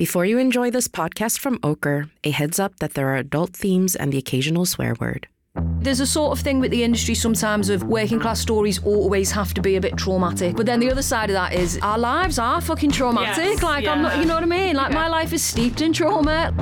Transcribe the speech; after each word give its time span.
Before 0.00 0.24
you 0.24 0.38
enjoy 0.38 0.70
this 0.70 0.88
podcast 0.88 1.40
from 1.40 1.58
Okre, 1.58 2.08
a 2.24 2.30
heads 2.30 2.58
up 2.58 2.78
that 2.78 2.94
there 2.94 3.10
are 3.10 3.16
adult 3.16 3.52
themes 3.52 3.94
and 3.94 4.10
the 4.10 4.16
occasional 4.16 4.64
swear 4.64 4.94
word. 4.98 5.28
There's 5.54 6.00
a 6.00 6.06
sort 6.06 6.32
of 6.32 6.42
thing 6.42 6.58
with 6.58 6.70
the 6.70 6.82
industry 6.82 7.14
sometimes 7.14 7.68
of 7.68 7.82
working 7.82 8.18
class 8.18 8.40
stories 8.40 8.82
always 8.82 9.30
have 9.32 9.52
to 9.52 9.60
be 9.60 9.76
a 9.76 9.80
bit 9.82 9.98
traumatic. 9.98 10.56
But 10.56 10.64
then 10.64 10.80
the 10.80 10.90
other 10.90 11.02
side 11.02 11.28
of 11.28 11.34
that 11.34 11.52
is 11.52 11.78
our 11.82 11.98
lives 11.98 12.38
are 12.38 12.62
fucking 12.62 12.92
traumatic. 12.92 13.44
Yes, 13.44 13.62
like 13.62 13.86
I'm 13.86 14.00
not 14.00 14.16
you 14.16 14.24
know 14.24 14.32
what 14.32 14.42
I 14.42 14.46
mean? 14.46 14.74
Like 14.74 14.94
my 14.94 15.06
life 15.06 15.34
is 15.34 15.44
steeped 15.44 15.82
in 15.82 15.92
trauma. 15.92 16.54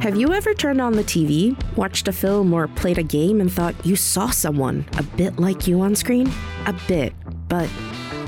Have 0.00 0.16
you 0.16 0.32
ever 0.32 0.54
turned 0.54 0.80
on 0.80 0.92
the 0.92 1.02
TV, 1.02 1.60
watched 1.76 2.06
a 2.06 2.12
film, 2.12 2.54
or 2.54 2.68
played 2.68 2.98
a 2.98 3.02
game 3.02 3.40
and 3.40 3.52
thought 3.52 3.74
you 3.84 3.96
saw 3.96 4.30
someone 4.30 4.86
a 4.96 5.02
bit 5.02 5.40
like 5.40 5.66
you 5.66 5.80
on 5.80 5.96
screen? 5.96 6.30
A 6.66 6.72
bit, 6.86 7.12
but 7.48 7.68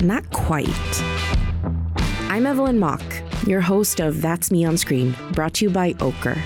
not 0.03 0.29
quite. 0.31 0.69
I'm 2.29 2.45
Evelyn 2.45 2.77
Mok, 2.77 3.01
your 3.47 3.61
host 3.61 3.99
of 3.99 4.21
That's 4.21 4.51
Me 4.51 4.65
on 4.65 4.77
Screen, 4.77 5.15
brought 5.31 5.55
to 5.55 5.65
you 5.65 5.71
by 5.71 5.93
Okre. 5.93 6.39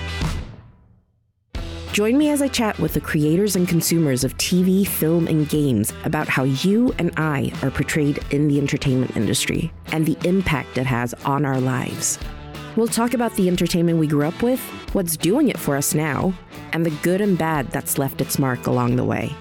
Join 1.92 2.16
me 2.16 2.30
as 2.30 2.40
I 2.40 2.46
chat 2.48 2.78
with 2.78 2.94
the 2.94 3.00
creators 3.00 3.56
and 3.56 3.66
consumers 3.66 4.22
of 4.22 4.36
TV, 4.36 4.86
film, 4.86 5.26
and 5.26 5.48
games 5.48 5.92
about 6.04 6.28
how 6.28 6.44
you 6.44 6.94
and 6.98 7.10
I 7.16 7.50
are 7.62 7.72
portrayed 7.72 8.20
in 8.30 8.46
the 8.46 8.58
entertainment 8.58 9.16
industry 9.16 9.72
and 9.90 10.06
the 10.06 10.16
impact 10.24 10.78
it 10.78 10.86
has 10.86 11.12
on 11.24 11.44
our 11.44 11.60
lives. 11.60 12.18
We'll 12.76 12.86
talk 12.86 13.14
about 13.14 13.34
the 13.34 13.48
entertainment 13.48 13.98
we 13.98 14.06
grew 14.06 14.28
up 14.28 14.40
with, 14.40 14.60
what's 14.92 15.16
doing 15.16 15.48
it 15.48 15.58
for 15.58 15.76
us 15.76 15.94
now, 15.94 16.32
and 16.72 16.86
the 16.86 16.96
good 17.02 17.20
and 17.20 17.36
bad 17.36 17.72
that's 17.72 17.98
left 17.98 18.20
its 18.20 18.38
mark 18.38 18.68
along 18.68 18.94
the 18.94 19.04
way. 19.04 19.34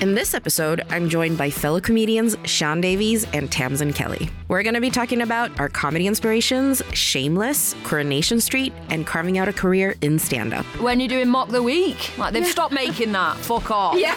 In 0.00 0.14
this 0.14 0.32
episode, 0.32 0.80
I'm 0.88 1.10
joined 1.10 1.36
by 1.36 1.50
fellow 1.50 1.78
comedians 1.78 2.34
Sian 2.46 2.80
Davis 2.80 3.26
and 3.34 3.50
Tamsyn 3.50 3.94
Kelly. 3.94 4.30
We're 4.48 4.62
going 4.62 4.74
to 4.74 4.80
be 4.80 4.88
talking 4.88 5.20
about 5.20 5.60
our 5.60 5.68
comedy 5.68 6.06
inspirations, 6.06 6.80
Shameless, 6.94 7.74
Coronation 7.84 8.40
Street, 8.40 8.72
and 8.88 9.06
carving 9.06 9.36
out 9.36 9.46
a 9.48 9.52
career 9.52 9.96
in 10.00 10.18
stand 10.18 10.54
up. 10.54 10.64
When 10.80 11.00
you're 11.00 11.08
doing 11.10 11.28
mock 11.28 11.50
the 11.50 11.62
week, 11.62 12.16
like 12.16 12.32
they've 12.32 12.46
stopped 12.46 12.72
making 12.72 13.12
that. 13.12 13.36
Fuck 13.40 13.70
off. 13.70 13.98
Yeah. 13.98 14.16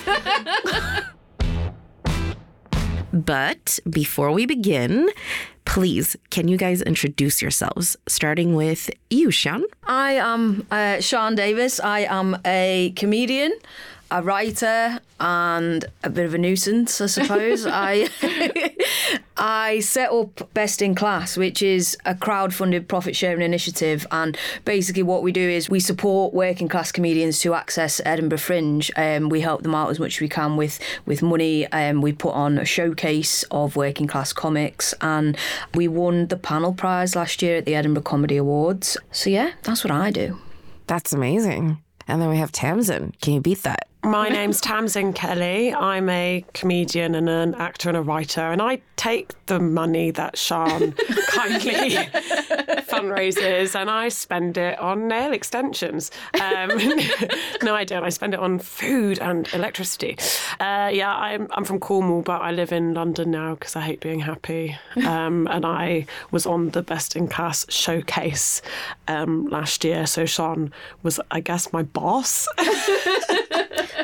But 3.12 3.80
before 3.90 4.32
we 4.32 4.46
begin, 4.46 5.10
please, 5.66 6.16
can 6.30 6.48
you 6.48 6.58
guys 6.58 6.82
introduce 6.82 7.42
yourselves? 7.42 7.96
Starting 8.08 8.56
with 8.56 8.90
you, 9.10 9.32
Sian. 9.32 9.66
I 9.84 10.14
am 10.14 10.66
uh, 10.72 11.00
Sian 11.00 11.36
Davis. 11.36 11.80
I 11.80 12.02
am 12.02 12.38
a 12.46 12.92
comedian, 12.96 13.54
a 14.14 14.22
writer, 14.22 15.00
and 15.20 15.86
a 16.04 16.10
bit 16.10 16.26
of 16.26 16.36
a 16.36 16.38
nuisance, 16.38 17.02
I 17.02 17.08
suppose. 17.08 17.66
I 17.70 18.08
I 19.36 19.80
set 19.80 20.12
up 20.12 20.54
Best 20.54 20.84
in 20.84 20.94
Class, 20.94 21.36
which 21.36 21.64
is 21.64 21.98
a 22.06 22.14
crowd-funded 22.14 22.88
profit-sharing 22.88 23.42
initiative, 23.42 24.06
and 24.12 24.38
basically 24.66 25.02
what 25.02 25.24
we 25.24 25.32
do 25.32 25.42
is 25.42 25.68
we 25.68 25.80
support 25.80 26.32
working 26.32 26.68
class 26.68 26.92
comedians 26.92 27.40
to 27.40 27.56
access 27.56 28.00
Edinburgh 28.06 28.38
Fringe. 28.38 28.92
Um, 28.96 29.30
we 29.30 29.42
help 29.42 29.64
them 29.64 29.74
out 29.74 29.90
as 29.90 30.00
much 30.00 30.18
as 30.18 30.22
we 30.22 30.30
can 30.30 30.58
with 30.58 30.80
with 31.08 31.24
money. 31.24 31.66
Um, 31.72 32.02
we 32.02 32.14
put 32.14 32.36
on 32.36 32.60
a 32.60 32.66
showcase 32.66 33.42
of 33.50 33.76
working 33.76 34.06
class 34.06 34.32
comics, 34.32 34.94
and 35.02 35.36
we 35.74 35.88
won 35.88 36.28
the 36.28 36.38
panel 36.38 36.74
prize 36.74 37.16
last 37.16 37.42
year 37.42 37.58
at 37.58 37.66
the 37.66 37.74
Edinburgh 37.74 38.04
Comedy 38.04 38.38
Awards. 38.38 38.96
So 39.12 39.32
yeah, 39.32 39.54
that's 39.64 39.84
what 39.84 39.92
I 39.92 40.12
do. 40.12 40.38
That's 40.86 41.14
amazing. 41.14 41.83
And 42.08 42.22
then 42.22 42.30
we 42.30 42.38
have 42.38 42.52
Tamsyn. 42.52 43.20
Can 43.22 43.34
you 43.34 43.42
beat 43.42 43.64
that? 43.64 43.88
My 44.04 44.28
name's 44.28 44.60
Tamsyn 44.60 45.16
Kelly. 45.16 45.74
I'm 45.74 46.10
a 46.10 46.44
comedian 46.54 47.16
and 47.16 47.30
an 47.30 47.56
actor 47.56 47.88
and 47.88 47.98
a 47.98 48.02
writer, 48.02 48.42
and 48.42 48.62
I 48.62 48.82
take 48.98 49.34
the 49.46 49.62
money 49.62 50.12
that 50.12 50.38
Sian 50.38 50.92
kindly 51.28 51.98
fundraises 52.94 53.76
and 53.80 53.90
I 53.90 54.10
spend 54.10 54.58
it 54.58 54.78
on 54.80 55.08
nail 55.08 55.34
extensions. 55.34 56.12
Um, 56.36 56.70
no, 57.64 57.76
I 57.76 57.84
don't. 57.84 58.04
I 58.04 58.10
spend 58.10 58.34
it 58.34 58.40
on 58.40 58.60
food 58.60 59.20
and 59.20 59.52
electricity. 59.54 60.18
Uh, 60.60 60.90
yeah, 60.94 61.16
I'm, 61.16 61.48
I'm 61.52 61.64
from 61.64 61.80
Cornwall, 61.80 62.22
but 62.22 62.42
I 62.42 62.52
live 62.52 62.72
in 62.72 62.94
London 62.94 63.32
now 63.32 63.56
because 63.56 63.76
I 63.76 63.82
hate 63.82 64.00
being 64.00 64.20
happy. 64.20 64.78
Um, 65.06 65.48
and 65.48 65.66
I 65.66 66.06
was 66.32 66.46
on 66.46 66.70
the 66.70 66.82
Best 66.82 67.16
in 67.16 67.28
Class 67.28 67.66
showcase 67.70 68.62
um, 69.08 69.48
last 69.48 69.84
year, 69.84 70.06
so 70.06 70.26
Sian 70.26 70.72
was, 71.02 71.20
I 71.32 71.40
guess, 71.40 71.74
my 71.74 71.84
boss. 71.84 72.48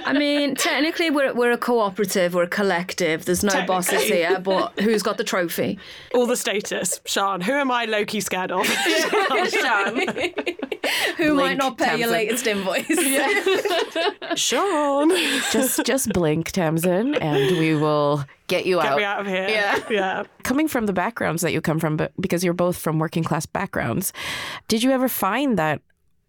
I 0.09 0.17
mean, 0.17 0.55
technically, 0.55 1.09
we're, 1.09 1.33
we're 1.33 1.51
a 1.51 1.57
cooperative, 1.57 2.33
we're 2.33 2.43
a 2.43 2.47
collective. 2.47 3.25
There's 3.25 3.43
no 3.43 3.65
bosses 3.65 4.03
here, 4.03 4.39
but 4.39 4.79
who's 4.79 5.03
got 5.03 5.17
the 5.17 5.23
trophy? 5.23 5.77
All 6.13 6.25
the 6.25 6.35
status. 6.35 6.99
Sian, 7.05 7.41
who 7.41 7.51
am 7.53 7.69
I 7.71 7.85
low 7.85 8.05
key 8.05 8.19
scared 8.21 8.51
of? 8.51 8.65
Sian. 9.47 10.33
Who 11.17 11.35
might 11.35 11.57
not 11.57 11.77
pay 11.77 11.99
your 11.99 12.09
Tamsyn. 12.09 12.11
latest 12.11 12.47
invoice? 12.47 12.87
Sian. 14.35 15.09
Just 15.51 15.85
just 15.85 16.09
blink, 16.09 16.51
Tamsyn, 16.51 17.17
and 17.21 17.57
we 17.57 17.75
will 17.75 18.25
get 18.47 18.65
you 18.65 18.77
Get 18.77 18.85
out. 18.85 18.89
Get 18.89 18.97
me 18.97 19.03
out 19.03 19.21
of 19.21 19.27
here. 19.27 19.47
Yeah. 19.49 19.79
Yeah. 19.89 20.23
Coming 20.43 20.67
from 20.67 20.85
the 20.87 20.93
backgrounds 20.93 21.41
that 21.43 21.51
you 21.51 21.61
come 21.61 21.79
from, 21.79 21.97
but 21.97 22.11
because 22.19 22.43
you're 22.43 22.53
both 22.53 22.77
from 22.77 22.97
working 22.99 23.23
class 23.23 23.45
backgrounds, 23.45 24.11
did 24.67 24.81
you 24.81 24.91
ever 24.91 25.07
find 25.07 25.57
that 25.59 25.81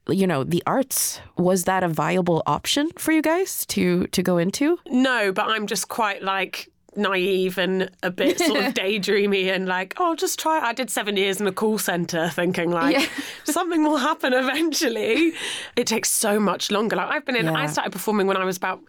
you 0.08 0.26
know 0.26 0.44
the 0.44 0.62
arts 0.66 1.20
was 1.36 1.64
that 1.64 1.82
a 1.84 1.88
viable 1.88 2.42
option 2.46 2.90
for 2.98 3.12
you 3.12 3.22
guys 3.22 3.64
to 3.66 4.06
to 4.08 4.22
go 4.22 4.38
into? 4.38 4.78
No, 4.86 5.32
but 5.32 5.46
I'm 5.48 5.66
just 5.66 5.88
quite 5.88 6.22
like 6.22 6.68
naive 6.96 7.56
and 7.56 7.88
a 8.02 8.10
bit 8.10 8.38
sort 8.40 8.58
of 8.64 8.74
daydreamy 8.82 9.46
and 9.54 9.66
like, 9.68 9.94
oh, 9.98 10.16
just 10.16 10.40
try. 10.40 10.58
I 10.58 10.72
did 10.72 10.90
seven 10.90 11.16
years 11.16 11.40
in 11.40 11.46
a 11.46 11.52
call 11.52 11.78
center 11.78 12.28
thinking 12.30 12.72
like 12.72 12.96
Yeah. 12.96 13.06
something 13.44 13.84
will 13.84 13.98
happen 13.98 14.32
eventually. 14.32 15.32
It 15.76 15.86
takes 15.86 16.10
so 16.10 16.40
much 16.40 16.70
longer. 16.72 16.96
Like 16.96 17.08
I've 17.10 17.24
been 17.24 17.36
in, 17.36 17.48
I 17.48 17.66
started 17.66 17.92
performing 17.92 18.26
when 18.26 18.36
I 18.36 18.44
was 18.44 18.56
about 18.56 18.80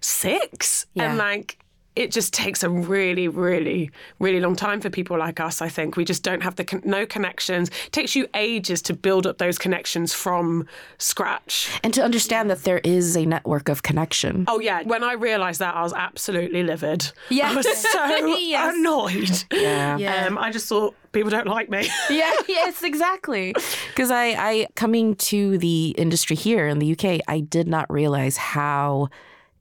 six 0.00 0.86
and 0.96 1.18
like, 1.18 1.58
it 2.00 2.10
just 2.10 2.32
takes 2.32 2.62
a 2.62 2.70
really, 2.70 3.28
really, 3.28 3.90
really 4.20 4.40
long 4.40 4.56
time 4.56 4.80
for 4.80 4.88
people 4.88 5.18
like 5.18 5.38
us. 5.38 5.60
I 5.60 5.68
think 5.68 5.96
we 5.96 6.04
just 6.06 6.22
don't 6.22 6.42
have 6.42 6.56
the 6.56 6.64
con- 6.64 6.80
no 6.82 7.04
connections. 7.04 7.68
It 7.84 7.92
takes 7.92 8.16
you 8.16 8.26
ages 8.32 8.80
to 8.82 8.94
build 8.94 9.26
up 9.26 9.36
those 9.36 9.58
connections 9.58 10.14
from 10.14 10.66
scratch. 10.96 11.68
And 11.84 11.92
to 11.92 12.02
understand 12.02 12.48
that 12.48 12.62
there 12.64 12.78
is 12.84 13.16
a 13.18 13.26
network 13.26 13.68
of 13.68 13.82
connection. 13.82 14.46
Oh 14.48 14.60
yeah, 14.60 14.82
when 14.84 15.04
I 15.04 15.12
realised 15.12 15.60
that, 15.60 15.74
I 15.76 15.82
was 15.82 15.92
absolutely 15.92 16.62
livid. 16.62 17.12
Yeah. 17.28 17.50
I 17.50 17.54
was 17.56 17.66
so 17.66 18.26
Yes. 18.38 18.74
annoyed. 18.74 19.44
Yeah. 19.52 19.98
Yeah. 19.98 20.26
Um, 20.26 20.38
I 20.38 20.50
just 20.50 20.68
thought 20.68 20.94
people 21.12 21.28
don't 21.30 21.46
like 21.48 21.68
me. 21.68 21.86
yeah, 22.10 22.32
yes, 22.48 22.82
exactly. 22.82 23.54
Because 23.88 24.10
I, 24.10 24.28
I, 24.28 24.66
coming 24.74 25.16
to 25.16 25.58
the 25.58 25.94
industry 25.98 26.34
here 26.34 26.66
in 26.66 26.78
the 26.78 26.92
UK, 26.92 27.20
I 27.28 27.40
did 27.40 27.68
not 27.68 27.92
realize 27.92 28.38
how 28.38 29.10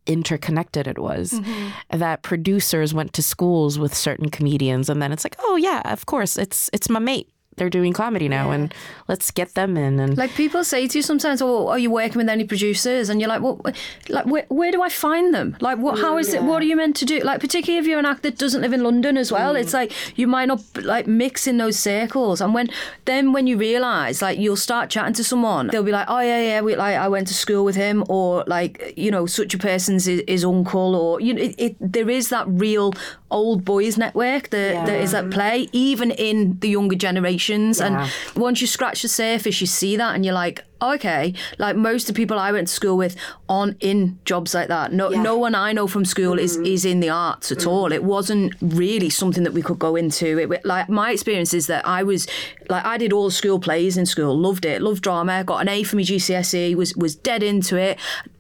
interconnected 0.10 0.88
it 0.88 1.00
was. 1.00 1.34
Mm-hmm. 1.34 1.98
That 2.00 2.24
producers 2.24 2.94
went 2.94 3.14
to 3.14 3.24
schools 3.24 3.80
with 3.80 3.96
certain 3.96 4.30
comedians, 4.30 4.90
and 4.90 5.02
then 5.02 5.12
it's 5.12 5.24
like, 5.24 5.36
oh 5.40 5.56
yeah, 5.56 5.82
of 5.86 6.06
course, 6.06 6.38
it's 6.38 6.70
it's 6.74 6.90
my 6.90 7.00
mate. 7.00 7.30
They're 7.60 7.70
doing 7.70 7.94
comedy 7.94 8.28
now, 8.28 8.52
and 8.52 8.74
let's 9.08 9.32
get 9.32 9.54
them 9.54 9.78
in. 9.78 10.00
And 10.00 10.18
Like 10.18 10.32
people 10.32 10.64
say 10.64 10.88
to 10.88 10.98
you 10.98 11.02
sometimes, 11.02 11.42
"Oh, 11.42 11.68
are 11.68 11.78
you 11.78 11.92
working 11.92 12.18
with 12.18 12.30
any 12.30 12.46
producers?" 12.46 13.10
And 13.10 13.20
you're 13.20 13.30
like, 13.30 13.42
"Well, 13.42 13.62
like 14.10 14.26
where, 14.26 14.46
where 14.50 14.72
do 14.72 14.82
I 14.82 14.90
find 14.90 15.34
them? 15.34 15.58
Like, 15.60 15.78
what? 15.78 16.00
How 16.00 16.18
is 16.18 16.34
it? 16.34 16.42
What 16.44 16.62
are 16.62 16.66
you 16.66 16.76
meant 16.76 16.96
to 16.98 17.06
do? 17.06 17.20
Like, 17.20 17.42
particularly 17.42 17.80
if 17.80 17.86
you're 17.86 18.00
an 18.00 18.06
actor 18.06 18.30
that 18.30 18.38
doesn't 18.38 18.62
live 18.62 18.74
in 18.74 18.84
London 18.84 19.18
as 19.18 19.32
well, 19.32 19.56
it's 19.56 19.72
mm. 19.72 19.82
like 19.82 20.18
you 20.18 20.28
might 20.28 20.46
not 20.46 20.62
like 20.82 21.08
mix 21.08 21.48
in 21.48 21.58
those 21.58 21.78
circles. 21.78 22.42
And 22.42 22.54
when 22.54 22.70
then 23.06 23.34
when 23.34 23.46
you 23.48 23.58
realise, 23.58 24.22
like, 24.22 24.40
you'll 24.40 24.56
start 24.56 24.90
chatting 24.90 25.14
to 25.14 25.24
someone, 25.24 25.68
they'll 25.68 25.84
be 25.84 25.92
like, 25.92 26.08
"Oh 26.10 26.22
yeah, 26.22 26.42
yeah, 26.42 26.62
we 26.62 26.76
like 26.76 26.96
I 26.96 27.08
went 27.08 27.28
to 27.28 27.34
school 27.34 27.66
with 27.66 27.76
him," 27.76 28.04
or 28.10 28.44
like, 28.48 28.94
you 28.96 29.12
know, 29.12 29.26
such 29.26 29.54
a 29.54 29.58
person's 29.58 30.08
is, 30.08 30.22
is 30.22 30.46
uncle, 30.46 30.96
or 30.96 31.20
you 31.20 31.34
know, 31.34 31.42
it, 31.42 31.56
it, 31.58 31.76
there 31.80 32.10
is 32.10 32.30
that 32.30 32.46
real 32.48 32.94
old 33.32 33.64
boys 33.64 33.98
network 33.98 34.50
that, 34.50 34.86
that 34.86 35.00
is 35.00 35.14
at 35.14 35.30
play, 35.30 35.68
even 35.72 36.12
in 36.12 36.60
the 36.60 36.70
younger 36.70 36.96
generations. 36.96 37.49
And 37.50 37.96
Yeah. 37.96 38.10
once 38.36 38.62
you 38.62 38.68
scratch 38.68 39.02
the 39.02 39.08
surface, 39.08 39.60
you 39.62 39.68
see 39.68 39.96
that, 39.98 40.16
and 40.16 40.24
you're 40.26 40.34
like, 40.34 40.64
okay, 40.82 41.34
like 41.58 41.76
most 41.76 42.10
of 42.10 42.16
the 42.16 42.20
people 42.20 42.40
I 42.40 42.52
went 42.52 42.68
to 42.68 42.74
school 42.74 42.98
with 42.98 43.16
aren't 43.48 43.82
in 43.82 44.20
jobs 44.26 44.54
like 44.54 44.68
that. 44.68 44.94
No, 44.94 45.10
no 45.10 45.38
one 45.38 45.56
I 45.56 45.74
know 45.74 45.88
from 45.88 46.06
school 46.06 46.40
is 46.40 46.56
mm-hmm. 46.56 46.66
is 46.66 46.86
in 46.86 47.00
the 47.00 47.10
arts 47.10 47.52
at 47.52 47.60
mm-hmm. 47.60 47.70
all. 47.70 47.92
It 47.92 48.04
wasn't 48.04 48.54
really 48.62 49.10
something 49.10 49.44
that 49.44 49.54
we 49.54 49.62
could 49.62 49.80
go 49.80 49.96
into. 49.96 50.38
It 50.38 50.66
like 50.66 50.90
my 50.90 51.12
experience 51.12 51.54
is 51.54 51.68
that 51.68 51.86
I 51.88 52.04
was 52.04 52.28
like 52.70 52.86
I 52.86 52.98
did 52.98 53.14
all 53.14 53.26
the 53.26 53.32
school 53.32 53.60
plays 53.60 53.98
in 53.98 54.06
school, 54.06 54.38
loved 54.38 54.66
it, 54.66 54.82
loved 54.82 55.04
drama, 55.04 55.44
got 55.44 55.62
an 55.62 55.70
A 55.70 55.84
for 55.84 55.96
my 55.96 56.04
GCSE, 56.04 56.76
was 56.76 56.96
was 56.96 57.16
dead 57.16 57.44
into 57.44 57.78
it. 57.78 57.98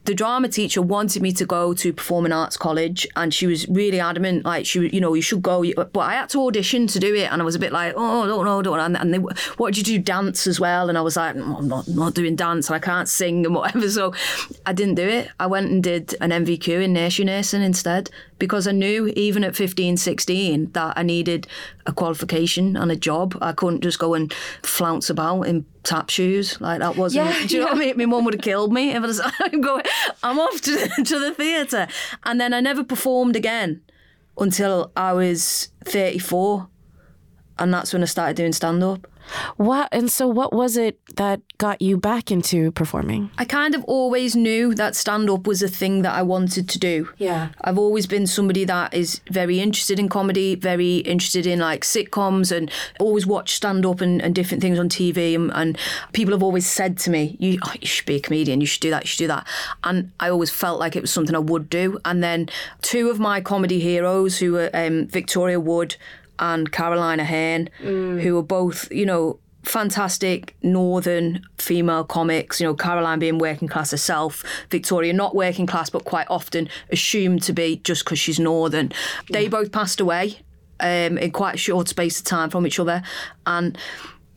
the 0.09 0.15
drama 0.15 0.47
teacher 0.47 0.81
wanted 0.81 1.21
me 1.21 1.31
to 1.31 1.45
go 1.45 1.71
to 1.71 1.93
performing 1.93 2.31
arts 2.31 2.57
college 2.57 3.07
and 3.15 3.31
she 3.31 3.45
was 3.45 3.67
really 3.67 3.99
adamant 3.99 4.43
like 4.43 4.65
she 4.65 4.89
you 4.89 4.99
know 4.99 5.13
you 5.13 5.21
should 5.21 5.43
go 5.43 5.63
but 5.75 5.99
i 5.99 6.13
had 6.13 6.27
to 6.27 6.41
audition 6.41 6.87
to 6.87 6.99
do 6.99 7.13
it 7.13 7.31
and 7.31 7.43
i 7.43 7.45
was 7.45 7.53
a 7.53 7.59
bit 7.59 7.71
like 7.71 7.93
oh 7.95 8.25
don't 8.25 8.43
know 8.43 8.59
don't 8.63 8.77
know 8.77 8.83
and, 8.85 8.97
and 8.97 9.13
they 9.13 9.19
what 9.57 9.71
did 9.71 9.87
you 9.87 9.99
do 9.99 10.03
dance 10.03 10.47
as 10.47 10.59
well 10.59 10.89
and 10.89 10.97
i 10.97 11.01
was 11.01 11.15
like 11.15 11.35
mm, 11.35 11.55
i'm 11.59 11.67
not, 11.67 11.87
not 11.87 12.15
doing 12.15 12.28
dance 12.35 12.67
and 12.67 12.75
i 12.75 12.79
can't 12.79 13.09
sing 13.09 13.45
and 13.45 13.55
whatever 13.55 13.89
so 13.99 14.13
i 14.65 14.73
didn't 14.73 14.95
do 14.95 15.07
it 15.07 15.29
i 15.39 15.45
went 15.45 15.69
and 15.71 15.83
did 15.83 16.15
an 16.21 16.31
nvq 16.31 16.67
in 16.67 16.93
nursery 16.93 17.25
nursing 17.25 17.61
instead 17.61 18.09
because 18.37 18.67
i 18.67 18.71
knew 18.71 19.07
even 19.15 19.43
at 19.43 19.55
15 19.55 19.97
16 19.97 20.71
that 20.71 20.97
i 20.97 21.03
needed 21.03 21.47
a 21.85 21.93
qualification 21.93 22.75
and 22.75 22.91
a 22.91 22.95
job 22.95 23.37
i 23.41 23.51
couldn't 23.51 23.81
just 23.81 23.99
go 23.99 24.13
and 24.13 24.33
flounce 24.63 25.09
about 25.09 25.43
in 25.43 25.65
tap 25.83 26.09
shoes. 26.09 26.59
Like 26.61 26.79
that 26.79 26.95
wasn't. 26.95 27.25
Yeah, 27.25 27.39
do 27.47 27.55
you 27.55 27.61
know 27.61 27.67
what 27.67 27.77
I 27.77 27.79
mean? 27.79 27.97
My 27.97 28.05
mum 28.05 28.25
would 28.25 28.35
have 28.35 28.43
killed 28.43 28.71
me 28.71 28.91
if 28.91 29.03
I 29.03 29.07
was 29.07 29.21
I'm 29.39 29.61
going. 29.61 29.83
I'm 30.23 30.39
off 30.39 30.61
to 30.61 30.87
to 31.03 31.19
the 31.19 31.33
theatre, 31.33 31.87
and 32.23 32.39
then 32.39 32.53
I 32.53 32.61
never 32.61 32.83
performed 32.83 33.35
again 33.35 33.81
until 34.37 34.91
I 34.95 35.13
was 35.13 35.69
34, 35.85 36.67
and 37.57 37.73
that's 37.73 37.91
when 37.91 38.03
I 38.03 38.05
started 38.05 38.37
doing 38.37 38.53
stand 38.53 38.83
up. 38.83 39.07
What 39.57 39.89
and 39.91 40.11
so 40.11 40.27
what 40.27 40.53
was 40.53 40.77
it 40.77 40.99
that 41.15 41.41
got 41.57 41.81
you 41.81 41.97
back 41.97 42.31
into 42.31 42.71
performing? 42.71 43.29
I 43.37 43.45
kind 43.45 43.75
of 43.75 43.83
always 43.85 44.35
knew 44.35 44.73
that 44.75 44.95
stand 44.95 45.29
up 45.29 45.47
was 45.47 45.61
a 45.61 45.67
thing 45.67 46.01
that 46.03 46.13
I 46.13 46.21
wanted 46.21 46.69
to 46.69 46.79
do. 46.79 47.09
Yeah. 47.17 47.49
I've 47.61 47.77
always 47.77 48.07
been 48.07 48.27
somebody 48.27 48.65
that 48.65 48.93
is 48.93 49.21
very 49.29 49.59
interested 49.59 49.99
in 49.99 50.09
comedy, 50.09 50.55
very 50.55 50.97
interested 50.97 51.45
in 51.45 51.59
like 51.59 51.83
sitcoms 51.83 52.55
and 52.55 52.71
always 52.99 53.25
watch 53.25 53.53
stand 53.55 53.85
up 53.85 54.01
and, 54.01 54.21
and 54.21 54.33
different 54.33 54.61
things 54.61 54.79
on 54.79 54.89
TV 54.89 55.35
and, 55.35 55.51
and 55.53 55.77
people 56.13 56.33
have 56.33 56.43
always 56.43 56.67
said 56.67 56.97
to 56.99 57.09
me, 57.09 57.35
you, 57.39 57.59
oh, 57.65 57.73
you 57.79 57.87
should 57.87 58.05
be 58.05 58.15
a 58.15 58.19
comedian, 58.19 58.61
you 58.61 58.67
should 58.67 58.81
do 58.81 58.89
that, 58.89 59.03
you 59.03 59.07
should 59.07 59.23
do 59.23 59.27
that. 59.27 59.47
And 59.83 60.11
I 60.19 60.29
always 60.29 60.49
felt 60.49 60.79
like 60.79 60.95
it 60.95 61.01
was 61.01 61.11
something 61.11 61.35
I 61.35 61.39
would 61.39 61.69
do. 61.69 61.99
And 62.05 62.23
then 62.23 62.49
two 62.81 63.09
of 63.09 63.19
my 63.19 63.41
comedy 63.41 63.79
heroes 63.79 64.39
who 64.39 64.53
were 64.53 64.69
um, 64.73 65.07
Victoria 65.07 65.59
Wood 65.59 65.95
and 66.39 66.71
Caroline 66.71 67.19
Aherne, 67.19 67.69
mm. 67.81 68.21
who 68.21 68.35
were 68.35 68.43
both, 68.43 68.91
you 68.91 69.05
know, 69.05 69.39
fantastic 69.63 70.55
northern 70.63 71.41
female 71.57 72.03
comics, 72.03 72.59
you 72.59 72.65
know, 72.65 72.73
Caroline 72.73 73.19
being 73.19 73.37
working 73.37 73.67
class 73.67 73.91
herself, 73.91 74.43
Victoria 74.69 75.13
not 75.13 75.35
working 75.35 75.67
class, 75.67 75.89
but 75.89 76.05
quite 76.05 76.27
often 76.29 76.69
assumed 76.91 77.43
to 77.43 77.53
be 77.53 77.77
just 77.83 78.03
because 78.03 78.19
she's 78.19 78.39
northern. 78.39 78.91
Yeah. 79.29 79.39
They 79.39 79.47
both 79.49 79.71
passed 79.71 79.99
away 79.99 80.39
um, 80.79 81.17
in 81.17 81.31
quite 81.31 81.55
a 81.55 81.57
short 81.57 81.89
space 81.89 82.19
of 82.19 82.25
time 82.25 82.49
from 82.49 82.65
each 82.65 82.79
other. 82.79 83.03
And 83.45 83.77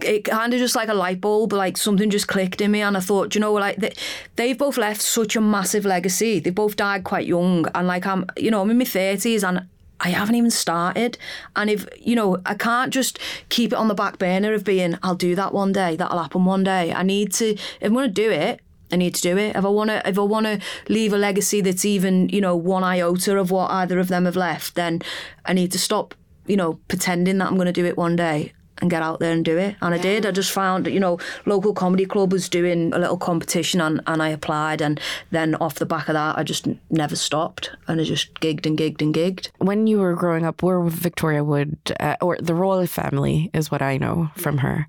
it 0.01 0.25
kind 0.25 0.53
of 0.53 0.59
just 0.59 0.75
like 0.75 0.89
a 0.89 0.95
light 0.95 1.21
bulb, 1.21 1.53
like 1.53 1.77
something 1.77 2.11
just 2.11 2.27
clicked 2.27 2.61
in 2.61 2.73
me, 2.73 2.83
and 2.83 2.97
I 2.97 3.01
thought, 3.01 3.35
you 3.35 3.41
know, 3.41 3.53
like 3.53 3.77
they, 3.77 3.95
they've 4.35 4.59
both 4.59 4.77
left 4.77 5.01
such 5.01 5.37
a 5.37 5.41
massive 5.41 5.85
legacy. 5.85 6.41
They 6.41 6.51
both 6.51 6.75
died 6.75 7.05
quite 7.05 7.27
young, 7.27 7.67
and 7.75 7.87
like 7.87 8.05
I'm, 8.05 8.27
you 8.37 8.51
know, 8.51 8.61
I'm 8.61 8.71
in 8.71 8.79
my 8.79 8.85
thirties, 8.85 9.45
and 9.45 9.69
I 10.03 10.11
haven't 10.11 10.35
even 10.35 10.51
started. 10.51 11.17
And 11.57 11.71
if, 11.71 11.87
you 11.99 12.15
know, 12.15 12.39
I 12.45 12.55
can't 12.55 12.93
just 12.93 13.19
keep 13.49 13.73
it 13.73 13.77
on 13.77 13.89
the 13.89 13.95
back 13.95 14.19
burner 14.19 14.53
of 14.53 14.65
being, 14.65 14.99
I'll 15.03 15.15
do 15.15 15.35
that 15.37 15.55
one 15.55 15.73
day, 15.73 15.97
that'll 15.97 16.19
happen 16.19 16.45
one 16.45 16.65
day. 16.65 16.93
I 16.93 17.03
need 17.03 17.33
to, 17.35 17.53
if 17.55 17.61
I'm 17.83 17.95
going 17.95 18.09
to 18.09 18.13
do 18.13 18.31
it, 18.31 18.61
I 18.91 18.97
need 18.97 19.15
to 19.15 19.23
do 19.23 19.39
it. 19.39 19.57
If 19.57 19.65
I 19.65 19.69
want 19.69 19.89
to, 19.89 20.07
if 20.07 20.19
I 20.19 20.23
want 20.23 20.47
to 20.47 20.61
leave 20.89 21.13
a 21.13 21.19
legacy 21.19 21.61
that's 21.61 21.85
even, 21.85 22.29
you 22.29 22.41
know, 22.41 22.55
one 22.55 22.85
iota 22.85 23.39
of 23.39 23.51
what 23.51 23.71
either 23.71 23.99
of 23.99 24.09
them 24.09 24.27
have 24.27 24.37
left, 24.37 24.75
then 24.75 25.01
I 25.47 25.55
need 25.55 25.73
to 25.73 25.79
stop, 25.79 26.15
you 26.47 26.57
know, 26.57 26.75
pretending 26.89 27.39
that 27.39 27.49
I'm 27.49 27.55
going 27.55 27.67
to 27.67 27.73
do 27.73 27.87
it 27.87 27.97
one 27.97 28.17
day 28.17 28.53
and 28.83 28.91
get 28.91 29.03
out 29.03 29.21
there 29.21 29.33
and 29.33 29.45
do 29.45 29.57
it. 29.57 29.77
And 29.81 29.95
yeah. 29.95 30.01
I 30.01 30.03
did. 30.03 30.27
I 30.27 30.33
just 30.33 30.51
found, 30.51 30.89
you 30.89 31.01
know, 31.01 31.19
local 31.47 31.73
comedy 31.73 32.05
club 32.05 32.33
was 32.33 32.49
doing 32.49 32.93
a 32.93 32.99
little 32.99 33.17
competition 33.17 33.81
and, 33.81 34.03
and 34.07 34.21
I 34.21 34.29
applied. 34.29 34.83
And 34.83 35.01
then 35.31 35.55
off 35.55 35.77
the 35.77 35.87
back 35.87 36.09
of 36.09 36.15
that, 36.15 36.37
I 36.37 36.43
just 36.43 36.67
never 36.91 37.17
stopped 37.17 37.71
and 37.87 38.01
I 38.01 38.05
just 38.05 38.35
gigged 38.35 38.67
and 38.67 38.77
gigged 38.77 39.01
and 39.01 39.15
gigged. 39.15 39.51
When 39.59 39.87
you 39.87 40.01
were 40.01 40.15
growing 40.15 40.45
up, 40.45 40.63
where 40.63 40.83
Victoria 40.83 41.45
Wood, 41.45 41.79
uh, 42.01 42.17
or 42.21 42.37
the 42.43 42.55
Royle 42.55 42.87
family 42.87 43.51
is 43.55 43.71
what 43.71 43.81
I 43.81 43.97
know 43.97 44.31
from 44.37 44.59
her, 44.59 44.89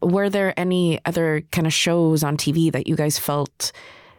were 0.00 0.30
there 0.30 0.58
any 0.58 1.00
other 1.04 1.42
kind 1.50 1.66
of 1.66 1.74
shows 1.74 2.22
on 2.22 2.36
TV 2.36 2.70
that 2.70 2.86
you 2.86 2.94
guys 2.94 3.18
felt 3.18 3.72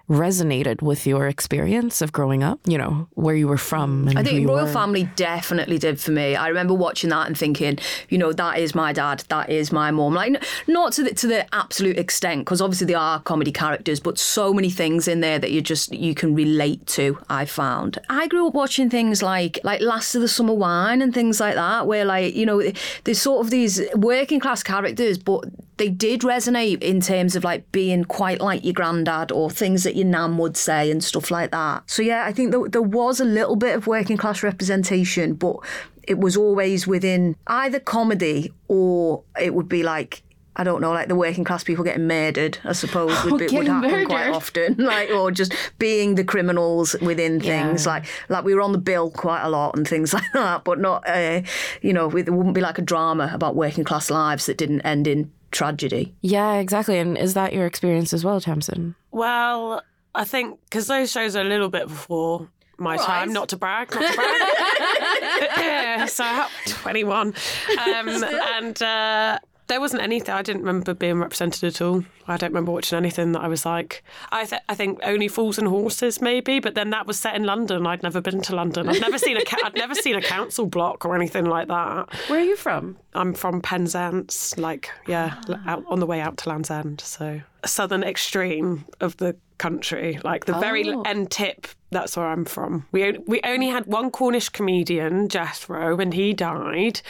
resonated 0.10 0.82
with 0.82 1.08
your 1.08 1.28
experience 1.28 2.02
of 2.02 2.12
growing 2.12 2.44
up, 2.44 2.60
you 2.66 2.78
know, 2.78 3.08
where 3.14 3.36
you 3.36 3.48
were 3.48 3.58
from. 3.58 4.10
I 4.18 4.24
think 4.24 4.48
Royle 4.48 4.66
were. 4.66 4.72
Family 4.72 5.10
definitely 5.16 5.78
did 5.78 6.00
for 6.00 6.12
me. 6.12 6.36
I 6.36 6.50
remember 6.50 6.74
watching 6.74 7.10
that 7.12 7.28
and 7.28 7.38
thinking, 7.38 7.80
you 8.10 8.18
know, 8.18 8.34
that 8.34 8.60
is 8.60 8.76
my 8.76 8.92
dad, 8.92 9.24
that 9.30 9.50
is 9.50 9.72
my 9.72 9.92
mom. 9.92 10.14
Like, 10.14 10.44
not 10.68 10.92
to 10.94 11.04
the, 11.04 11.14
to 11.16 11.28
the 11.28 11.56
absolute 11.56 11.98
extent, 11.98 12.42
because 12.42 12.62
obviously 12.62 12.88
they 12.88 12.94
are 12.94 13.22
comedy 13.22 13.54
characters, 13.54 14.02
but 14.02 14.20
so 14.20 14.54
many 14.54 14.70
things 14.70 15.08
in 15.08 15.22
there 15.22 15.40
that 15.40 15.52
you 15.52 15.62
just, 15.62 15.94
you 15.94 16.14
can 16.14 16.36
relate 16.36 16.86
to, 16.88 17.18
I 17.30 17.46
found. 17.46 17.98
I 18.10 18.28
grew 18.28 18.48
up 18.48 18.54
watching 18.54 18.90
things 18.90 19.24
like, 19.24 19.60
like 19.64 19.80
Last 19.80 20.16
of 20.16 20.22
the 20.22 20.28
Summer 20.28 20.54
Wine 20.54 21.02
and 21.02 21.14
things 21.14 21.40
like 21.40 21.56
that, 21.56 21.88
where 21.88 22.04
like, 22.04 22.36
you 22.36 22.46
know, 22.46 22.62
there's 23.06 23.22
sort 23.22 23.46
of 23.46 23.52
these 23.52 23.82
working 23.96 24.42
class 24.42 24.64
characters, 24.64 25.18
but 25.18 25.46
they 25.84 25.90
did 25.90 26.22
resonate 26.22 26.82
in 26.82 27.02
terms 27.02 27.36
of 27.36 27.44
like 27.44 27.70
being 27.74 28.06
quite 28.06 28.40
like 28.40 28.64
your 28.64 28.72
granddad 28.72 29.34
or 29.34 29.50
things 29.50 29.84
that 29.84 29.98
your 29.98 30.06
nan 30.06 30.38
would 30.38 30.56
say 30.56 30.90
and 30.90 31.04
stuff 31.04 31.30
like 31.30 31.52
that. 31.52 31.84
So 31.90 32.02
yeah, 32.02 32.24
I 32.26 32.32
think 32.32 32.52
there, 32.52 32.70
there 32.70 32.82
was 32.82 33.20
a 33.20 33.26
little 33.26 33.58
bit 33.58 33.76
of 33.76 33.86
working 33.86 34.16
class 34.16 34.44
representation, 34.44 35.34
but 35.34 35.58
it 36.04 36.20
was 36.20 36.38
always 36.38 36.88
within 36.88 37.36
either 37.48 37.82
comedy 37.82 38.54
or 38.70 39.24
it 39.38 39.54
would 39.54 39.68
be 39.68 39.84
like 39.84 40.24
I 40.56 40.64
don't 40.64 40.82
know, 40.82 40.92
like 40.92 41.08
the 41.08 41.16
working 41.16 41.44
class 41.44 41.64
people 41.64 41.84
getting 41.84 42.08
murdered, 42.08 42.60
I 42.64 42.74
suppose, 42.74 43.12
would, 43.26 43.40
be, 43.50 43.58
would 43.58 43.68
happen 43.68 43.90
murdered. 43.90 44.08
quite 44.08 44.30
often. 44.30 44.76
Like, 44.84 45.10
or 45.10 45.32
just 45.32 45.54
being 45.80 46.16
the 46.16 46.24
criminals 46.24 46.96
within 47.02 47.40
things. 47.40 47.86
Yeah. 47.86 47.94
Like, 47.94 48.06
like 48.30 48.46
we 48.46 48.54
were 48.54 48.62
on 48.62 48.72
the 48.72 48.78
bill 48.78 49.10
quite 49.10 49.42
a 49.42 49.50
lot 49.50 49.76
and 49.76 49.88
things 49.88 50.14
like 50.14 50.32
that, 50.34 50.64
but 50.64 50.80
not, 50.80 51.10
uh, 51.10 51.42
you 51.82 51.92
know, 51.92 52.06
it 52.16 52.30
wouldn't 52.30 52.54
be 52.54 52.62
like 52.62 52.78
a 52.78 52.84
drama 52.84 53.32
about 53.34 53.56
working 53.56 53.84
class 53.84 54.12
lives 54.12 54.46
that 54.46 54.58
didn't 54.58 54.82
end 54.82 55.08
in 55.08 55.32
tragedy. 55.54 56.14
Yeah, 56.22 56.56
exactly. 56.56 57.00
And 57.00 57.18
is 57.18 57.34
that 57.36 57.54
your 57.54 57.66
experience 57.66 58.12
as 58.12 58.26
well, 58.26 58.42
Tamsyn? 58.42 58.96
Well, 59.12 59.82
I 60.14 60.26
think 60.26 60.60
because 60.66 60.88
those 60.88 61.12
shows 61.12 61.36
are 61.36 61.42
a 61.42 61.46
little 61.46 61.70
bit 61.70 61.88
before 61.88 62.50
my 62.78 62.96
right. 62.96 63.06
time, 63.06 63.34
not 63.34 63.50
to 63.50 63.58
brag, 63.58 63.94
not 63.94 64.02
to 64.02 64.16
brag. 64.16 65.50
yeah, 65.58 66.06
so 66.06 66.46
21. 66.66 67.28
Um, 67.28 68.10
and 68.10 68.82
uh, 68.82 69.40
there 69.74 69.82
wasn't 69.82 70.04
anything. 70.04 70.36
I 70.36 70.44
didn't 70.44 70.62
remember 70.62 70.94
being 70.94 71.20
represented 71.20 71.64
at 71.64 71.82
all. 71.82 72.06
I 72.28 72.38
don't 72.38 72.52
remember 72.52 72.72
watching 72.72 72.96
anything 72.96 73.32
that 73.32 73.42
I 73.42 73.48
was 73.48 73.66
like. 73.66 74.04
I 74.32 74.46
th- 74.46 74.62
I 74.70 74.76
think 74.76 75.00
only 75.02 75.28
Fools 75.28 75.58
and 75.58 75.68
Horses 75.68 76.22
maybe, 76.22 76.60
but 76.60 76.76
then 76.76 76.92
that 76.92 77.08
was 77.08 77.20
set 77.20 77.36
in 77.36 77.44
London. 77.44 77.88
I'd 77.88 78.04
never 78.04 78.22
been 78.22 78.40
to 78.44 78.56
London. 78.56 78.88
I'd 78.88 79.02
never 79.02 79.18
seen 79.18 79.36
a 79.36 79.44
ca- 79.44 79.62
I'd 79.64 79.74
never 79.74 79.96
seen 79.96 80.14
a 80.14 80.22
council 80.22 80.68
block 80.68 81.06
or 81.06 81.16
anything 81.16 81.46
like 81.46 81.70
that. 81.70 82.14
Where 82.28 82.40
are 82.40 82.44
you 82.44 82.56
from? 82.56 82.98
I'm 83.16 83.34
from 83.34 83.62
Penzance, 83.62 84.56
like 84.60 84.92
yeah, 85.08 85.42
out 85.66 85.84
on 85.88 86.00
the 86.00 86.06
way 86.06 86.22
out 86.22 86.38
to 86.38 86.50
Land's 86.50 86.70
End. 86.70 87.02
So 87.02 87.42
southern 87.66 88.04
extreme 88.04 88.86
of 89.02 89.18
the 89.18 89.36
country, 89.58 90.20
like 90.24 90.46
the 90.46 90.56
oh. 90.56 90.60
very 90.60 90.94
end 91.06 91.32
tip. 91.32 91.68
That's 91.94 92.18
where 92.18 92.28
I'm 92.28 92.46
from. 92.46 92.86
We 92.92 93.18
we 93.26 93.40
only 93.44 93.68
had 93.70 93.86
one 93.86 94.12
Cornish 94.12 94.50
comedian, 94.50 95.30
Jethro, 95.30 96.00
and 96.00 96.14
he 96.14 96.34
died. 96.34 97.02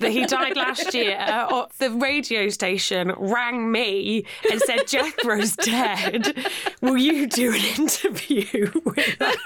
he 0.00 0.24
died 0.26 0.56
last 0.56 0.94
year. 1.00 1.18
the 1.78 1.90
radio 1.90 2.48
station 2.48 3.12
rang 3.18 3.70
me 3.70 4.24
and 4.50 4.60
said 4.62 4.86
Jethro's 4.86 5.56
dead. 5.56 6.36
Will 6.80 6.96
you 6.96 7.26
do 7.26 7.52
an 7.52 7.60
interview 7.78 8.70
with 8.84 9.20
us? 9.20 9.36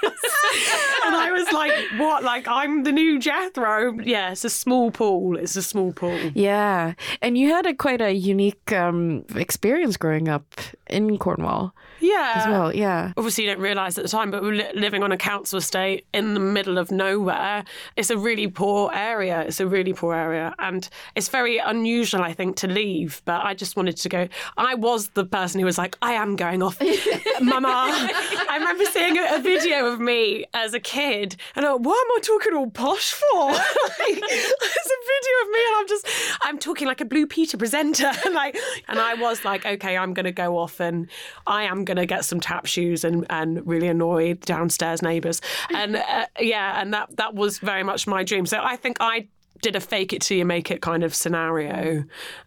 and 1.05 1.15
I 1.15 1.31
was 1.31 1.51
like, 1.51 1.73
what? 1.97 2.23
Like 2.23 2.47
I'm 2.47 2.83
the 2.83 2.91
new 2.91 3.19
Jethro? 3.19 3.93
Yeah, 3.99 4.31
it's 4.31 4.45
a 4.45 4.49
small 4.49 4.91
pool. 4.91 5.37
It's 5.37 5.55
a 5.55 5.63
small 5.63 5.91
pool. 5.93 6.17
Yeah, 6.33 6.93
and 7.21 7.37
you 7.37 7.49
had 7.49 7.65
a 7.65 7.73
quite 7.73 8.01
a 8.01 8.11
unique 8.11 8.71
um, 8.71 9.25
experience 9.35 9.97
growing 9.97 10.27
up 10.29 10.45
in 10.87 11.17
Cornwall. 11.17 11.73
Yeah. 11.99 12.33
As 12.35 12.47
well, 12.47 12.75
yeah. 12.75 13.13
Obviously, 13.17 13.45
you 13.45 13.49
don't 13.51 13.61
realise 13.61 13.97
at 13.97 14.03
the 14.03 14.09
time, 14.09 14.29
but 14.29 14.43
we're 14.43 14.53
li- 14.53 14.71
living 14.75 15.03
on 15.03 15.11
a 15.11 15.17
council 15.17 15.57
estate 15.57 16.05
in 16.13 16.33
the 16.33 16.39
middle 16.39 16.77
of 16.77 16.91
nowhere. 16.91 17.63
It's 17.95 18.09
a 18.09 18.17
really 18.17 18.47
poor 18.47 18.91
area. 18.93 19.41
It's 19.41 19.59
a 19.59 19.67
really 19.67 19.93
poor 19.93 20.13
area. 20.13 20.53
And 20.59 20.87
it's 21.15 21.29
very 21.29 21.57
unusual, 21.57 22.21
I 22.21 22.33
think, 22.33 22.57
to 22.57 22.67
leave. 22.67 23.21
But 23.25 23.43
I 23.43 23.53
just 23.53 23.75
wanted 23.75 23.97
to 23.97 24.09
go. 24.09 24.27
I 24.57 24.75
was 24.75 25.09
the 25.09 25.25
person 25.25 25.59
who 25.59 25.65
was 25.65 25.77
like, 25.77 25.97
I 26.01 26.13
am 26.13 26.35
going 26.35 26.61
off, 26.61 26.79
Mama. 27.41 27.69
I 27.69 28.57
remember 28.59 28.85
seeing 28.85 29.17
a, 29.17 29.35
a, 29.35 29.39
video 29.45 29.85
of 29.85 29.99
me 29.99 30.45
as 30.53 30.73
a 30.73 30.79
kid, 30.79 31.35
and 31.55 31.65
I 31.65 31.73
what 31.73 31.97
am 31.97 32.17
I 32.17 32.19
talking 32.21 32.53
all 32.53 32.69
posh 32.69 33.11
for? 33.11 33.51
like, 33.51 33.59
there's 33.99 34.91
a 34.91 35.01
video 35.13 35.35
of 35.41 35.49
me, 35.51 35.59
and 35.67 35.75
I'm 35.75 35.87
just, 35.87 36.07
I'm 36.41 36.59
talking 36.59 36.87
like 36.87 37.01
a 37.01 37.05
Blue 37.05 37.27
Peter 37.27 37.57
presenter. 37.57 38.11
and, 38.25 38.33
like, 38.33 38.57
and 38.87 38.99
I 38.99 39.13
was 39.15 39.45
like, 39.45 39.65
okay, 39.65 39.97
I'm 39.97 40.13
going 40.13 40.25
to 40.25 40.31
go 40.31 40.57
off 40.57 40.79
and 40.79 41.07
I 41.47 41.63
am 41.63 41.85
going 41.85 41.97
to 41.97 42.05
get 42.05 42.25
some 42.25 42.39
tap 42.39 42.65
shoes 42.65 43.03
and, 43.03 43.25
and 43.29 43.65
really 43.67 43.87
annoy 43.87 44.35
downstairs 44.65 45.01
neighbours. 45.01 45.41
And 45.73 45.95
uh, 45.95 46.25
yeah, 46.39 46.81
and 46.81 46.93
that, 46.93 47.15
that 47.17 47.35
was 47.35 47.59
very 47.59 47.83
much 47.83 48.07
my 48.07 48.23
dream. 48.23 48.45
So 48.45 48.59
I 48.61 48.75
think 48.75 48.97
I 48.99 49.27
did 49.61 49.75
a 49.75 49.79
fake 49.79 50.13
it 50.13 50.21
till 50.21 50.37
you 50.37 50.45
make 50.45 50.69
it 50.69 50.81
kind 50.81 51.03
of 51.03 51.15
scenario. 51.15 52.03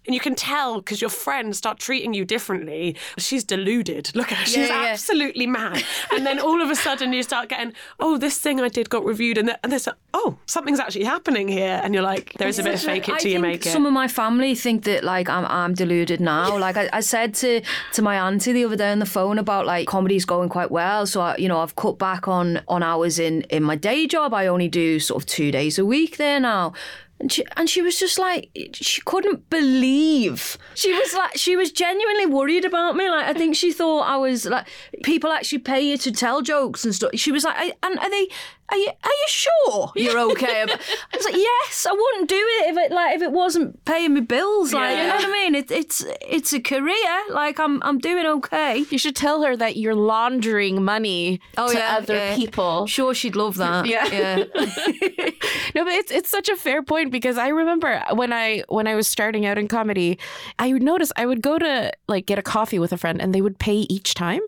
And 0.07 0.15
you 0.15 0.21
can 0.21 0.35
tell 0.35 0.77
because 0.77 1.01
your 1.01 1.11
friends 1.11 1.59
start 1.59 1.79
treating 1.79 2.15
you 2.15 2.25
differently. 2.25 2.97
She's 3.19 3.45
deluded. 3.45 4.15
Look 4.15 4.33
at 4.33 4.39
her. 4.39 4.45
She's 4.45 4.69
yeah, 4.69 4.83
yeah. 4.83 4.93
absolutely 4.93 5.47
mad. 5.47 5.83
And 6.13 6.25
then 6.25 6.39
all 6.39 6.63
of 6.63 6.71
a 6.71 6.77
sudden 6.77 7.13
you 7.13 7.23
start 7.23 7.49
getting, 7.49 7.73
oh, 8.01 8.19
this 8.19 8.39
thing 8.39 8.61
I 8.61 8.69
did 8.69 8.91
got 8.91 9.05
reviewed. 9.05 9.39
And, 9.39 9.49
th- 9.49 9.59
and 9.63 9.73
there's, 9.73 9.89
oh, 10.15 10.39
something's 10.47 10.81
actually 10.81 11.05
happening 11.05 11.49
here. 11.49 11.81
And 11.83 11.95
you're 11.95 12.03
like, 12.03 12.35
there's 12.35 12.59
a 12.59 12.63
bit 12.63 12.75
of 12.75 12.81
fake 12.81 13.09
it 13.09 13.19
till 13.19 13.33
you 13.33 13.41
make 13.41 13.67
it. 13.67 13.71
Some 13.71 13.87
of 13.87 13.93
my 13.93 14.09
family 14.09 14.55
think 14.55 14.85
that 14.85 15.05
like 15.05 15.29
I'm 15.29 15.45
I'm 15.47 15.75
deluded 15.75 16.21
now. 16.21 16.57
like 16.67 16.77
I, 16.77 16.89
I 16.93 17.01
said 17.01 17.35
to 17.35 17.63
to 17.95 18.03
my 18.03 18.17
auntie 18.17 18.53
the 18.53 18.65
other 18.65 18.77
day 18.77 18.91
on 18.91 18.99
the 18.99 19.07
phone 19.07 19.39
about 19.39 19.67
like 19.67 19.87
comedy's 19.89 20.25
going 20.25 20.49
quite 20.49 20.71
well. 20.71 21.07
So 21.07 21.21
I, 21.21 21.37
you 21.37 21.49
know 21.49 21.61
I've 21.61 21.77
cut 21.77 21.99
back 21.99 22.29
on 22.29 22.61
on 22.69 22.83
hours 22.83 23.19
in 23.19 23.43
in 23.43 23.63
my 23.63 23.77
day 23.77 24.07
job. 24.07 24.35
I 24.35 24.47
only 24.47 24.69
do 24.69 25.01
sort 25.01 25.23
of 25.23 25.27
two 25.27 25.51
days 25.51 25.79
a 25.79 25.85
week 25.85 26.17
there 26.17 26.41
now. 26.41 26.73
And 27.21 27.33
she, 27.33 27.45
and 27.57 27.69
she 27.69 27.83
was 27.83 27.99
just 27.99 28.19
like 28.19 28.51
she 28.73 29.01
couldn't 29.03 29.51
believe. 29.51 30.57
She 30.75 30.93
was 30.93 31.15
like 31.15 31.37
she 31.37 31.57
was 31.57 31.73
genuinely 31.73 32.27
worried 32.27 32.65
about 32.65 32.95
me. 32.95 33.09
Like 33.11 33.27
I 33.27 33.33
think 33.35 33.57
she 33.57 33.73
thought 33.73 34.03
I 34.03 34.17
was 34.17 34.47
like 34.47 34.69
people 35.03 35.33
actually 35.33 35.59
pay 35.59 35.81
you 35.81 35.99
to 35.99 36.13
tell 36.13 36.43
jokes 36.43 36.85
and 36.85 36.95
stuff. 36.95 37.11
She 37.15 37.33
was 37.33 37.45
like 37.45 37.77
and 37.83 37.99
are 37.99 38.11
they 38.11 38.29
are 38.71 38.77
you, 38.77 38.89
are 38.89 39.11
you 39.11 39.27
sure 39.29 39.93
you're 39.97 40.19
okay? 40.33 40.63
I 40.63 41.17
was 41.17 41.25
like, 41.25 41.37
yes, 41.37 41.87
I 41.89 41.93
wouldn't 41.93 42.29
do 42.29 42.37
it 42.37 42.71
if 42.71 42.77
it 42.77 42.93
like 42.93 43.17
if 43.17 43.23
it 43.23 43.33
wasn't 43.33 43.85
paying 43.85 44.15
me 44.15 44.21
bills. 44.21 44.73
Like, 44.75 44.97
you 44.97 45.05
know 45.05 45.15
what 45.17 45.25
I 45.25 45.31
mean? 45.33 45.55
It, 45.55 45.71
it's 45.71 46.05
it's 46.21 46.53
a 46.53 46.61
career. 46.61 47.23
Like, 47.31 47.59
I'm 47.59 47.83
I'm 47.83 47.99
doing 47.99 48.27
okay. 48.27 48.85
You 48.91 48.99
should 48.99 49.17
tell 49.17 49.43
her 49.43 49.57
that 49.57 49.77
you're 49.77 49.95
laundering 49.95 50.85
money 50.85 51.41
Oh, 51.57 51.73
to 51.73 51.79
yeah, 51.79 51.97
other 51.97 52.15
yeah. 52.15 52.37
people. 52.37 52.87
Sure, 52.87 53.15
she'd 53.15 53.37
love 53.37 53.57
that. 53.57 53.87
Yeah. 53.87 54.07
yeah. 54.07 54.37
no, 55.75 55.85
but 55.85 55.93
it's 55.95 56.11
it's 56.11 56.29
such 56.29 56.49
a 56.49 56.57
fair 56.57 56.83
point 56.83 57.11
because 57.11 57.39
I 57.39 57.49
remember 57.49 58.03
when 58.13 58.33
I 58.33 58.65
when 58.69 58.87
I 58.87 58.95
was 58.95 59.09
starting 59.09 59.47
out 59.47 59.59
in 59.59 59.69
comedy, 59.69 60.19
I 60.59 60.73
would 60.73 60.83
notice 60.83 61.11
I 61.17 61.27
would 61.27 61.43
go 61.43 61.59
to 61.59 61.93
like 62.07 62.27
get 62.27 62.39
a 62.39 62.43
coffee 62.43 62.79
with 62.79 62.93
a 62.93 62.99
friend 62.99 63.21
and 63.21 63.35
they 63.35 63.41
would 63.41 63.59
pay 63.59 63.87
each 63.89 64.15
time. 64.15 64.41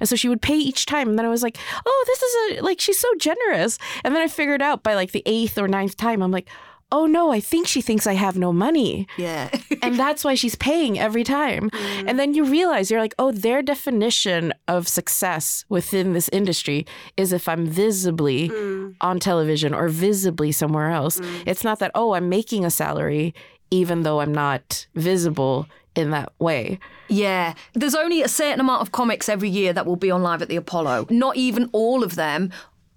And 0.00 0.08
so 0.08 0.16
she 0.16 0.28
would 0.28 0.42
pay 0.42 0.56
each 0.56 0.86
time 0.86 1.08
and 1.08 1.18
then 1.18 1.26
I 1.26 1.30
was 1.30 1.42
like, 1.42 1.58
"Oh, 1.84 2.04
this 2.06 2.22
is 2.22 2.58
a 2.58 2.62
like 2.62 2.80
she's 2.80 2.98
so 2.98 3.08
generous." 3.18 3.78
And 4.04 4.14
then 4.14 4.22
I 4.22 4.28
figured 4.28 4.62
out 4.62 4.82
by 4.82 4.94
like 4.94 5.12
the 5.12 5.22
8th 5.26 5.58
or 5.58 5.68
ninth 5.68 5.96
time 5.96 6.22
I'm 6.22 6.30
like, 6.30 6.48
"Oh 6.92 7.06
no, 7.06 7.32
I 7.32 7.40
think 7.40 7.66
she 7.66 7.80
thinks 7.80 8.06
I 8.06 8.14
have 8.14 8.36
no 8.36 8.52
money." 8.52 9.06
Yeah. 9.16 9.50
and 9.82 9.98
that's 9.98 10.24
why 10.24 10.34
she's 10.34 10.54
paying 10.56 10.98
every 10.98 11.24
time. 11.24 11.70
Mm. 11.70 12.04
And 12.08 12.18
then 12.18 12.34
you 12.34 12.44
realize 12.44 12.90
you're 12.90 13.00
like, 13.00 13.14
oh, 13.18 13.32
their 13.32 13.62
definition 13.62 14.52
of 14.68 14.88
success 14.88 15.64
within 15.68 16.12
this 16.12 16.28
industry 16.30 16.86
is 17.16 17.32
if 17.32 17.48
I'm 17.48 17.66
visibly 17.66 18.48
mm. 18.48 18.94
on 19.00 19.20
television 19.20 19.74
or 19.74 19.88
visibly 19.88 20.52
somewhere 20.52 20.90
else. 20.90 21.20
Mm. 21.20 21.42
It's 21.46 21.64
not 21.64 21.78
that, 21.78 21.92
oh, 21.94 22.14
I'm 22.14 22.28
making 22.28 22.64
a 22.64 22.70
salary 22.70 23.34
even 23.70 24.02
though 24.02 24.20
I'm 24.20 24.32
not 24.32 24.86
visible 24.94 25.66
in 25.96 26.10
that 26.10 26.32
way. 26.38 26.78
Yeah, 27.08 27.54
there's 27.74 27.94
only 27.94 28.22
a 28.22 28.28
certain 28.28 28.60
amount 28.60 28.82
of 28.82 28.92
comics 28.92 29.28
every 29.28 29.48
year 29.48 29.72
that 29.72 29.86
will 29.86 29.96
be 29.96 30.10
on 30.10 30.22
live 30.22 30.42
at 30.42 30.48
the 30.48 30.56
Apollo. 30.56 31.06
Not 31.10 31.36
even 31.36 31.68
all 31.72 32.04
of 32.04 32.14
them 32.14 32.52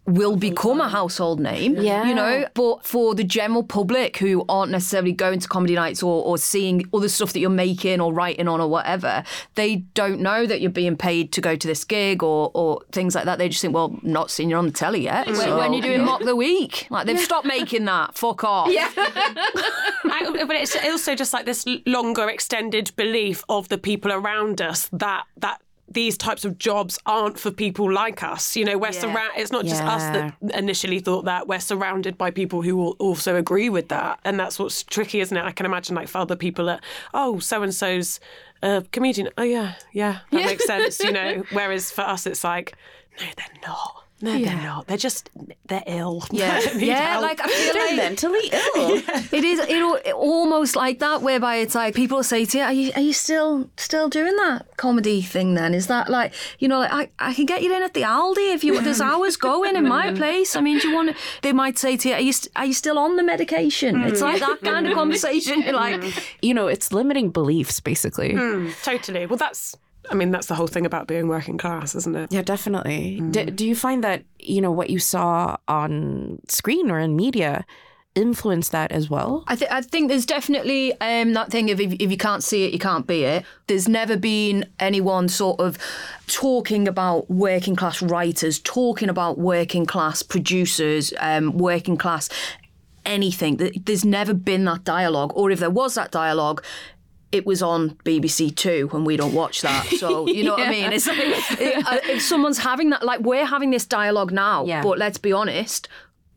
will 0.10 0.36
become 0.36 0.82
a 0.82 0.90
household 0.90 1.40
name. 1.40 1.76
Yeah. 1.76 2.08
You 2.08 2.16
know, 2.16 2.48
but 2.54 2.86
for 2.86 3.16
the 3.16 3.24
general 3.24 3.64
public 3.64 4.18
who 4.18 4.46
aren't 4.50 4.72
necessarily 4.72 5.12
going 5.12 5.40
to 5.40 5.48
comedy 5.48 5.76
nights 5.76 6.04
or, 6.04 6.24
or 6.24 6.38
seeing 6.38 6.86
all 6.92 7.00
the 7.00 7.10
stuff 7.10 7.34
that 7.34 7.40
you're 7.40 7.50
making 7.50 8.02
or 8.02 8.14
writing 8.14 8.48
on 8.48 8.62
or 8.62 8.68
whatever, 8.68 9.24
they 9.56 9.78
don't 9.94 10.20
know 10.20 10.46
that 10.46 10.62
you're 10.62 10.72
being 10.72 10.98
paid 10.98 11.32
to 11.34 11.42
go 11.42 11.56
to 11.56 11.68
this 11.68 11.84
gig 11.84 12.24
or, 12.24 12.52
or 12.54 12.82
things 12.92 13.16
like 13.16 13.26
that. 13.26 13.38
They 13.38 13.50
just 13.50 13.62
think, 13.62 13.74
well, 13.74 13.98
not 14.02 14.32
seen 14.32 14.50
you 14.50 14.56
on 14.56 14.66
the 14.66 14.72
telly 14.72 15.02
yet. 15.02 15.28
When, 15.28 15.56
when 15.56 15.74
you're 15.74 15.82
doing 15.82 16.04
Mock 16.04 16.24
the 16.24 16.36
Week. 16.36 16.88
Like, 16.90 17.06
they've 17.06 17.20
stopped 17.20 17.46
making 17.60 17.86
that. 17.86 18.18
Fuck 18.18 18.44
off. 18.44 18.72
Yeah. 18.72 18.90
I, 18.98 20.44
but 20.48 20.56
it's 20.56 20.76
also 20.76 21.16
just 21.16 21.34
like 21.34 21.46
this 21.46 21.66
longer 21.86 22.30
extended 22.30 22.92
belief 22.96 23.44
of 23.50 23.70
the 23.70 23.78
people 23.78 24.12
around 24.12 24.62
us 24.62 24.90
that 24.94 25.26
that 25.38 25.62
these 25.92 26.18
types 26.18 26.46
of 26.46 26.58
jobs 26.58 27.00
aren't 27.06 27.40
for 27.40 27.52
people 27.52 27.92
like 27.92 28.24
us. 28.24 28.56
You 28.56 28.66
know, 28.66 28.78
we're 28.78 28.92
surrounded. 28.92 29.40
It's 29.40 29.52
not 29.52 29.66
just 29.66 29.82
us 29.82 30.04
that 30.04 30.36
initially 30.54 31.00
thought 31.00 31.26
that. 31.26 31.48
We're 31.48 31.60
surrounded 31.60 32.18
by 32.18 32.32
people 32.32 32.62
who 32.62 32.76
will 32.76 32.96
also 33.00 33.36
agree 33.36 33.70
with 33.70 33.90
that, 33.90 34.20
and 34.24 34.40
that's 34.40 34.60
what's 34.60 34.84
tricky, 34.84 35.20
isn't 35.20 35.36
it? 35.36 35.44
I 35.44 35.52
can 35.52 35.66
imagine 35.66 35.96
like 35.96 36.08
for 36.08 36.20
other 36.20 36.36
people 36.36 36.66
that 36.66 36.84
oh, 37.14 37.40
so 37.40 37.64
and 37.64 37.74
so's 37.74 38.20
a 38.62 38.84
comedian. 38.92 39.30
Oh 39.38 39.44
yeah, 39.44 39.76
yeah, 39.94 40.20
that 40.32 40.46
makes 40.46 40.66
sense. 40.66 41.00
You 41.00 41.12
know, 41.12 41.44
whereas 41.52 41.92
for 41.92 42.02
us, 42.02 42.26
it's 42.26 42.44
like 42.44 42.76
no, 43.20 43.26
they're 43.36 43.62
not. 43.68 44.04
No, 44.22 44.38
they're 44.38 44.56
not. 44.56 44.88
They're 44.88 44.98
just 44.98 45.30
they're 45.66 45.84
ill. 45.86 46.24
Yeah, 46.32 46.62
yeah. 46.76 47.14
help. 47.14 47.24
Like 47.24 47.42
I 47.42 47.48
feel 47.48 47.76
like 47.76 47.96
mentally 47.98 48.50
ill. 48.54 49.02
It 49.32 49.44
is 49.44 49.60
it, 49.60 49.72
al- 49.72 50.14
almost 50.14 50.76
like 50.76 51.00
that, 51.00 51.22
whereby 51.22 51.58
it's 51.58 51.76
like 51.76 51.96
people 51.96 52.24
say 52.24 52.46
to 52.46 52.58
you, 52.58 52.64
"Are 52.64 52.74
you, 52.74 52.92
are 52.96 53.02
you 53.02 53.14
still 53.14 53.70
still 53.78 54.10
doing 54.10 54.36
that 54.38 54.78
comedy 54.78 55.22
thing? 55.22 55.56
Then 55.56 55.74
is 55.74 55.88
that 55.88 56.10
like 56.10 56.34
you 56.60 56.68
know, 56.68 56.80
like, 56.80 57.12
I 57.20 57.30
I 57.30 57.34
can 57.34 57.46
get 57.46 57.62
you 57.64 57.76
in 57.76 57.84
at 57.84 57.94
the 57.94 58.04
Aldi 58.04 58.54
if 58.54 58.64
you 58.64 58.80
there's 58.82 59.02
hours 59.12 59.38
going 59.38 59.76
in 59.76 59.88
my 59.88 60.12
mm. 60.12 60.18
place. 60.18 60.56
I 60.56 60.62
mean, 60.62 60.80
do 60.80 60.90
you 60.90 60.96
want? 60.96 61.10
to 61.10 61.16
They 61.42 61.54
might 61.54 61.78
say 61.78 61.98
to 61.98 62.10
you, 62.10 62.16
"Are 62.16 62.22
you 62.22 62.34
are 62.56 62.66
you 62.66 62.74
still 62.74 62.98
on 62.98 63.16
the 63.16 63.24
medication?" 63.24 63.96
Mm. 63.96 64.10
It's 64.10 64.22
like 64.22 64.40
that 64.40 64.62
kind 64.62 64.86
of 64.86 64.94
mm. 64.94 64.96
conversation. 64.96 65.62
You're 65.62 65.74
like, 65.74 66.02
you 66.42 66.54
know, 66.54 66.68
it's 66.68 66.94
limiting 66.94 67.32
beliefs 67.32 67.80
basically. 67.80 68.34
Totally. 68.84 69.26
Well, 69.26 69.38
that's. 69.38 69.76
I 70.10 70.16
mean, 70.16 70.32
that's 70.32 70.48
the 70.48 70.56
whole 70.56 70.68
thing 70.68 70.86
about 70.86 71.08
being 71.08 71.28
working 71.28 71.58
class, 71.58 71.96
isn't 71.96 72.16
it? 72.16 72.32
Yeah, 72.32 72.42
definitely. 72.42 73.22
D- 73.32 73.46
do 73.46 73.66
you 73.66 73.76
find 73.76 74.04
that, 74.04 74.24
you 74.40 74.62
know, 74.62 74.72
what 74.72 74.90
you 74.90 75.00
saw 75.00 75.58
on 75.68 76.40
screen 76.48 76.90
or 76.90 77.00
in 77.00 77.16
media 77.16 77.66
influenced 78.16 78.72
that 78.72 78.92
as 78.92 79.10
well? 79.10 79.44
I, 79.48 79.56
th- 79.56 79.72
I 79.72 79.82
think 79.82 80.10
there's 80.10 80.26
definitely 80.26 81.00
um, 81.00 81.34
that 81.34 81.52
thing 81.52 81.70
of 81.70 81.80
if, 81.80 81.94
if 81.94 82.12
you 82.12 82.18
can't 82.18 82.44
see 82.44 82.66
it, 82.66 82.74
you 82.74 82.80
can't 82.80 83.06
be 83.06 83.24
it. 83.24 83.46
There's 83.68 83.88
never 83.88 84.18
been 84.18 84.66
anyone 84.80 85.30
sort 85.30 85.60
of 85.60 85.78
talking 86.28 86.88
about 86.88 87.30
working 87.30 87.76
class 87.76 88.02
writers, 88.02 88.60
talking 88.60 89.10
about 89.10 89.38
working 89.38 89.86
class 89.86 90.24
producers, 90.24 91.14
um, 91.20 91.58
working 91.58 91.98
class 91.98 92.30
anything. 93.06 93.58
There's 93.86 94.06
never 94.06 94.34
been 94.34 94.66
that 94.66 94.84
dialogue, 94.84 95.32
or 95.36 95.52
if 95.52 95.60
there 95.60 95.70
was 95.70 95.96
that 95.96 96.12
dialogue, 96.12 96.64
it 97.32 97.46
was 97.46 97.62
on 97.62 97.92
BBC 98.06 98.56
Two, 98.56 98.90
and 98.94 99.06
we 99.06 99.16
don't 99.18 99.34
watch 99.34 99.62
that. 99.62 99.86
So 100.00 100.28
you 100.38 100.44
know 100.44 100.54
what 100.56 100.68
I 100.68 100.72
mean? 100.72 100.92
It's 100.92 101.08
like 101.08 101.20
uh, 101.22 102.00
if 102.10 102.22
someone's 102.22 102.58
having 102.60 102.90
that, 102.92 103.04
like 103.04 103.20
we're 103.22 103.46
having 103.46 103.72
this 103.72 103.86
dialogue 103.86 104.32
now, 104.32 104.66
Yeah. 104.66 104.82
but 104.84 104.98
let's 104.98 105.18
be 105.18 105.32
honest. 105.34 105.88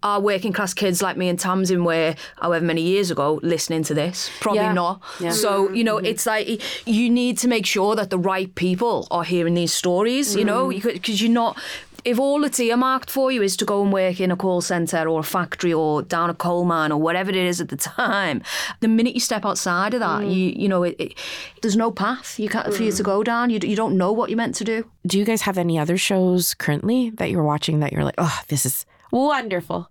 Our 0.05 0.21
working 0.21 0.53
class 0.53 0.75
kids 0.75 1.01
like 1.01 1.17
me 1.17 1.29
and 1.29 1.39
Tamsyn 1.39 1.85
were 1.87 2.17
however 2.41 2.65
many 2.65 2.83
years 2.83 3.13
ago 3.13 3.39
listening 3.45 3.85
to 3.85 3.95
this? 3.95 4.31
Probably 4.41 4.63
Yeah. 4.63 4.73
not. 4.73 5.01
So, 5.31 5.71
you 5.71 5.85
know, 5.85 5.99
it's 5.99 6.27
like 6.27 6.61
you 6.89 7.09
need 7.09 7.39
to 7.39 7.47
make 7.47 7.65
sure 7.67 7.95
that 7.95 8.11
the 8.11 8.19
right 8.19 8.53
people 8.57 9.07
are 9.13 9.23
hearing 9.23 9.55
these 9.55 9.73
stories, 9.73 10.35
you 10.35 10.45
know, 10.45 10.71
because 10.71 11.23
you're 11.23 11.31
not. 11.31 11.57
If 12.05 12.19
all 12.19 12.43
it's 12.45 12.59
earmarked 12.59 13.11
for 13.11 13.31
you 13.31 13.43
is 13.43 13.57
to 13.59 13.65
go 13.65 13.83
and 13.83 13.93
work 13.93 14.21
in 14.21 14.33
a 14.33 14.37
call 14.37 14.61
centre 14.61 15.09
or 15.09 15.21
a 15.21 15.23
factory 15.23 15.73
or 15.73 16.03
down 16.03 16.31
a 16.31 16.35
coal 16.35 16.65
mine 16.65 16.91
or 16.91 17.01
whatever 17.01 17.31
it 17.31 17.37
is 17.37 17.61
at 17.61 17.69
the 17.69 17.77
time, 17.77 18.43
the 18.81 18.89
minute 18.89 19.15
you 19.15 19.21
step 19.21 19.45
outside 19.45 19.95
of 19.95 20.01
that, 20.01 20.23
mm. 20.23 20.35
you 20.35 20.53
you 20.63 20.69
know, 20.69 20.83
it, 20.83 20.97
it, 20.99 21.15
there's 21.63 21.77
no 21.77 21.91
path 21.91 22.41
you 22.41 22.49
can't, 22.49 22.75
for 22.75 22.83
you 22.83 22.91
to 22.91 23.03
mm. 23.03 23.07
go 23.07 23.23
down. 23.23 23.51
You, 23.51 23.61
you 23.63 23.77
don't 23.77 23.97
know 23.97 24.13
what 24.13 24.31
you're 24.31 24.37
meant 24.37 24.57
to 24.57 24.65
do. 24.65 24.85
Do 25.07 25.19
you 25.19 25.25
guys 25.25 25.43
have 25.43 25.59
any 25.59 25.79
other 25.79 25.97
shows 25.97 26.55
currently 26.55 27.11
that 27.11 27.31
you're 27.31 27.45
watching 27.45 27.81
that 27.81 27.93
you're 27.93 28.05
like, 28.05 28.17
oh, 28.19 28.43
this 28.49 28.67
is 28.67 28.85
wonderful? 29.13 29.89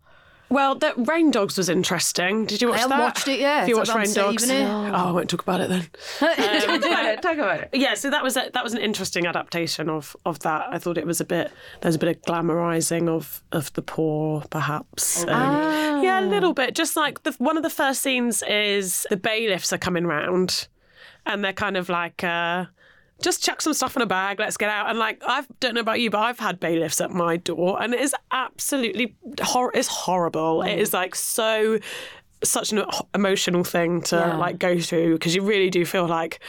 Well, 0.52 0.76
the 0.76 0.94
Rain 0.98 1.32
Dogs 1.32 1.58
was 1.58 1.70
interesting. 1.70 2.46
Did 2.46 2.62
you 2.62 2.68
watch 2.70 2.82
I 2.82 2.88
that? 2.90 3.00
watched 3.00 3.28
it 3.30 3.40
yet. 3.40 3.60
Have 3.62 3.70
you 3.70 3.78
watched 3.78 3.96
Rain 3.96 4.14
Dogs? 4.14 4.50
Oh, 4.52 4.92
I 4.92 5.12
won't 5.12 5.30
talk 5.30 5.42
about 5.42 5.62
it 5.62 5.70
then. 5.70 5.88
Talk 7.22 7.38
about 7.38 7.62
it. 7.62 7.70
Yeah, 7.74 7.94
so 7.94 8.10
that 8.10 8.22
was 8.22 8.36
a, 8.36 8.50
that 8.54 8.62
was 8.64 8.74
an 8.74 8.80
interesting 8.82 9.26
adaptation 9.26 9.90
of 9.90 10.16
of 10.26 10.40
that. 10.40 10.68
I 10.70 10.78
thought 10.78 10.98
it 10.98 11.06
was 11.06 11.22
a 11.22 11.26
bit 11.26 11.52
there's 11.80 11.96
a 11.96 12.00
bit 12.00 12.10
of 12.18 12.22
glamorizing 12.24 13.08
of 13.08 13.42
of 13.54 13.72
the 13.74 13.82
poor, 13.82 14.42
perhaps. 14.50 15.24
Um, 15.26 16.04
Yeah, 16.04 16.20
a 16.20 16.28
little 16.28 16.54
bit. 16.54 16.76
Just 16.76 16.98
like 16.98 17.24
the 17.24 17.32
one 17.38 17.56
of 17.56 17.64
the 17.64 17.70
first 17.70 18.02
scenes 18.02 18.44
is 18.44 19.08
the 19.10 19.18
bailiffs 19.18 19.72
are 19.72 19.78
coming 19.78 20.06
round, 20.06 20.68
and 21.26 21.44
they're 21.44 21.54
kind 21.54 21.78
of 21.78 21.88
like. 21.88 22.24
Uh, 22.24 22.66
just 23.22 23.44
chuck 23.44 23.62
some 23.62 23.74
stuff 23.74 23.96
in 23.96 24.02
a 24.02 24.06
bag, 24.08 24.40
let's 24.40 24.58
get 24.58 24.70
out. 24.70 24.90
And 24.90 25.00
like, 25.00 25.22
I 25.26 25.44
don't 25.60 25.76
know 25.76 25.82
about 25.82 26.00
you, 26.00 26.10
but 26.10 26.20
I've 26.20 26.40
had 26.40 26.60
bailiffs 26.60 27.02
at 27.02 27.12
my 27.12 27.38
door, 27.38 27.82
and 27.82 27.94
it 27.94 28.02
is 28.02 28.16
absolutely 28.32 29.16
hor- 29.42 29.72
it's 29.74 29.88
horrible. 29.88 30.62
It 30.62 30.80
is 30.80 30.94
like 30.94 31.16
so 31.16 31.80
such 32.44 32.72
an 32.72 32.84
emotional 33.14 33.64
thing 33.64 34.02
to 34.02 34.18
like 34.38 34.58
go 34.58 34.80
through 34.80 35.14
because 35.14 35.36
you 35.36 35.44
really 35.44 35.70
do 35.70 35.86
feel 35.86 36.08
like 36.08 36.40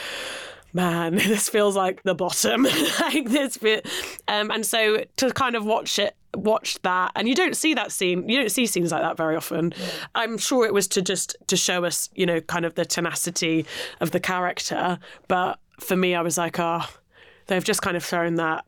man, 0.73 1.15
this 1.17 1.49
feels 1.49 1.77
like 1.77 2.03
the 2.03 2.15
bottom. 2.15 2.63
like 3.01 3.29
this 3.29 3.57
bit. 3.57 3.89
Um, 4.29 4.51
and 4.51 4.65
so 4.65 5.05
to 5.17 5.33
kind 5.33 5.55
of 5.55 5.65
watch 5.65 5.99
it, 5.99 6.17
watch 6.35 6.81
that, 6.83 7.13
and 7.15 7.29
you 7.29 7.35
don't 7.35 7.57
see 7.57 7.75
that 7.75 7.93
scene, 7.93 8.29
you 8.29 8.39
don't 8.39 8.51
see 8.51 8.67
scenes 8.67 8.93
like 8.93 9.03
that 9.03 9.17
very 9.17 9.37
often. 9.37 9.75
I'm 10.15 10.39
sure 10.39 10.65
it 10.65 10.73
was 10.73 10.89
to 10.89 11.03
just 11.03 11.37
to 11.49 11.57
show 11.57 11.85
us, 11.85 12.09
you 12.15 12.27
know, 12.27 12.41
kind 12.41 12.65
of 12.65 12.75
the 12.75 12.85
tenacity 12.85 13.67
of 14.01 14.13
the 14.13 14.21
character. 14.21 14.99
But 15.29 15.59
for 15.81 15.97
me, 15.97 16.15
I 16.15 16.23
was 16.23 16.39
like, 16.39 16.59
oh, 16.59 16.87
they've 17.47 17.65
just 17.65 17.83
kind 17.83 17.97
of 17.97 18.05
thrown 18.05 18.37
that 18.37 18.65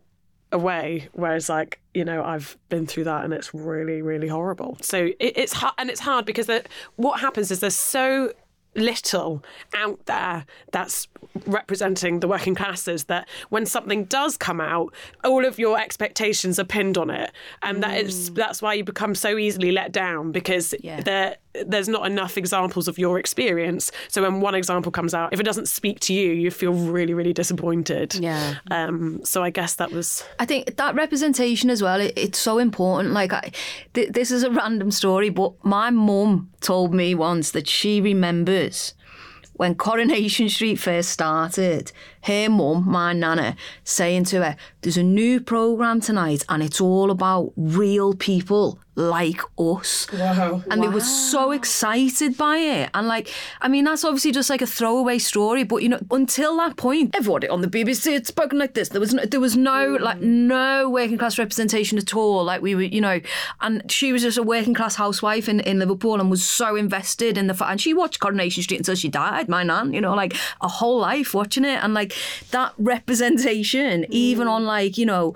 away. 0.53 1.09
Whereas 1.13 1.49
like 1.49 1.81
you 1.93 2.05
know 2.05 2.23
I've 2.23 2.57
been 2.69 2.87
through 2.87 3.05
that 3.05 3.25
and 3.25 3.35
it's 3.35 3.53
really 3.53 4.03
really 4.03 4.29
horrible. 4.29 4.79
So 4.81 5.07
it, 5.07 5.33
it's 5.37 5.53
hard 5.53 5.75
and 5.79 5.91
it's 5.91 6.01
hard 6.01 6.25
because 6.25 6.47
the, 6.47 6.65
what 6.97 7.21
happens 7.21 7.51
is 7.51 7.61
there's 7.61 7.75
so 7.75 8.33
little 8.77 9.45
out 9.77 10.05
there 10.07 10.45
that's 10.73 11.07
representing 11.47 12.21
the 12.21 12.27
working 12.27 12.57
classes 12.57 13.05
that 13.05 13.29
when 13.49 13.65
something 13.67 14.05
does 14.07 14.37
come 14.37 14.61
out 14.61 14.93
all 15.23 15.45
of 15.45 15.61
your 15.61 15.79
expectations 15.79 16.59
are 16.59 16.65
pinned 16.65 16.99
on 16.99 17.09
it 17.09 17.31
and 17.63 17.85
that 17.85 17.97
is 17.97 18.31
mm. 18.31 18.35
that's 18.35 18.61
why 18.61 18.75
you 18.75 18.83
become 18.83 19.15
so 19.15 19.39
easily 19.39 19.71
let 19.71 19.93
down 19.93 20.33
because 20.33 20.75
Yeah. 20.81 21.01
there 21.03 21.37
there's 21.67 21.89
not 21.89 22.07
enough 22.07 22.37
examples 22.37 22.89
of 22.89 22.99
your 22.99 23.19
experience 23.19 23.93
so 24.09 24.23
when 24.23 24.41
one 24.41 24.55
example 24.55 24.91
comes 24.91 25.15
out 25.15 25.33
if 25.33 25.39
it 25.39 25.45
doesn't 25.45 25.67
speak 25.69 26.01
to 26.01 26.13
you 26.13 26.33
you 26.33 26.51
feel 26.51 26.73
really 26.73 27.15
really 27.15 27.33
disappointed 27.33 28.15
Yeah. 28.17 28.55
um 28.71 29.21
so 29.25 29.43
i 29.45 29.51
guess 29.51 29.75
that 29.75 29.93
was 29.93 30.25
I 30.41 30.47
think 30.47 30.77
that 30.77 30.95
representation 30.95 31.71
as 31.71 31.81
well, 31.83 32.01
it, 32.01 32.13
it's 32.17 32.39
so 32.39 32.59
important. 32.59 33.13
Like, 33.15 33.33
I, 33.33 33.51
th- 33.95 34.11
this 34.13 34.31
is 34.31 34.43
a 34.43 34.51
random 34.51 34.91
story, 34.91 35.31
but 35.31 35.53
my 35.65 35.91
mum 35.91 36.51
told 36.61 36.93
me 36.93 37.15
once 37.15 37.53
that 37.53 37.69
she 37.69 38.01
remembers 38.01 38.95
when 39.55 39.75
Coronation 39.77 40.49
Street 40.49 40.77
first 40.77 41.11
started, 41.11 41.93
her 42.25 42.49
mum, 42.49 42.85
my 42.87 43.13
nana, 43.13 43.57
saying 43.85 44.25
to 44.25 44.45
her, 44.45 44.57
There's 44.83 44.97
a 44.97 45.03
new 45.03 45.41
programme 45.41 46.01
tonight 46.01 46.45
and 46.49 46.63
it's 46.63 46.81
all 46.81 47.11
about 47.11 47.53
real 47.57 48.15
people 48.15 48.79
like 48.97 49.41
us. 49.59 50.07
wow 50.13 50.63
And 50.71 50.83
they 50.83 50.89
were 50.89 51.01
so 51.01 51.51
excited 51.51 52.37
by 52.37 52.59
it. 52.59 52.91
And 52.95 53.09
like, 53.09 53.29
I 53.61 53.69
mean, 53.69 53.85
that's 53.85 54.05
obviously 54.05 54.33
just 54.33 54.51
like 54.51 54.63
a 54.63 54.67
throwaway 54.67 55.19
story, 55.19 55.65
but 55.65 55.83
you 55.83 55.89
know, 55.89 56.01
until 56.11 56.57
that 56.59 56.77
point, 56.77 57.15
everybody 57.15 57.49
on 57.49 57.61
the 57.61 57.67
BBC 57.67 58.13
had 58.13 58.27
spoken 58.27 58.59
like 58.59 58.75
this. 58.75 58.91
There 58.91 59.01
was 59.01 59.13
no, 59.13 59.25
there 59.25 59.41
was 59.41 59.57
no 59.57 59.97
mm. 59.99 60.01
like 60.01 60.21
no 60.21 60.89
working 60.89 61.19
class 61.19 61.39
representation 61.39 61.99
at 61.99 62.15
all. 62.15 62.45
Like 62.45 62.63
we 62.63 62.75
were, 62.75 62.83
you 62.83 63.01
know, 63.01 63.21
and 63.61 63.91
she 63.91 64.13
was 64.13 64.23
just 64.23 64.39
a 64.39 64.43
working 64.43 64.75
class 64.75 64.95
housewife 64.95 65.49
in, 65.49 65.61
in 65.61 65.79
Liverpool 65.81 66.21
and 66.21 66.31
was 66.31 66.47
so 66.47 66.77
invested 66.77 67.37
in 67.37 67.49
the 67.49 67.55
fact. 67.55 67.71
And 67.73 67.81
she 67.81 67.95
watched 67.95 68.21
Coronation 68.21 68.63
Street 68.63 68.79
until 68.79 68.95
she 68.95 69.09
died. 69.09 69.49
My 69.49 69.65
nan, 69.65 69.93
you 69.93 70.01
know, 70.01 70.15
like 70.15 70.35
a 70.61 70.69
whole 70.69 71.01
life 71.01 71.35
watching 71.35 71.65
it, 71.65 71.83
and 71.83 71.95
like 71.95 72.14
that 72.51 72.73
representation, 72.79 74.07
even 74.11 74.47
mm. 74.47 74.51
on 74.51 74.65
like 74.65 74.99
you 74.99 75.07
know 75.07 75.35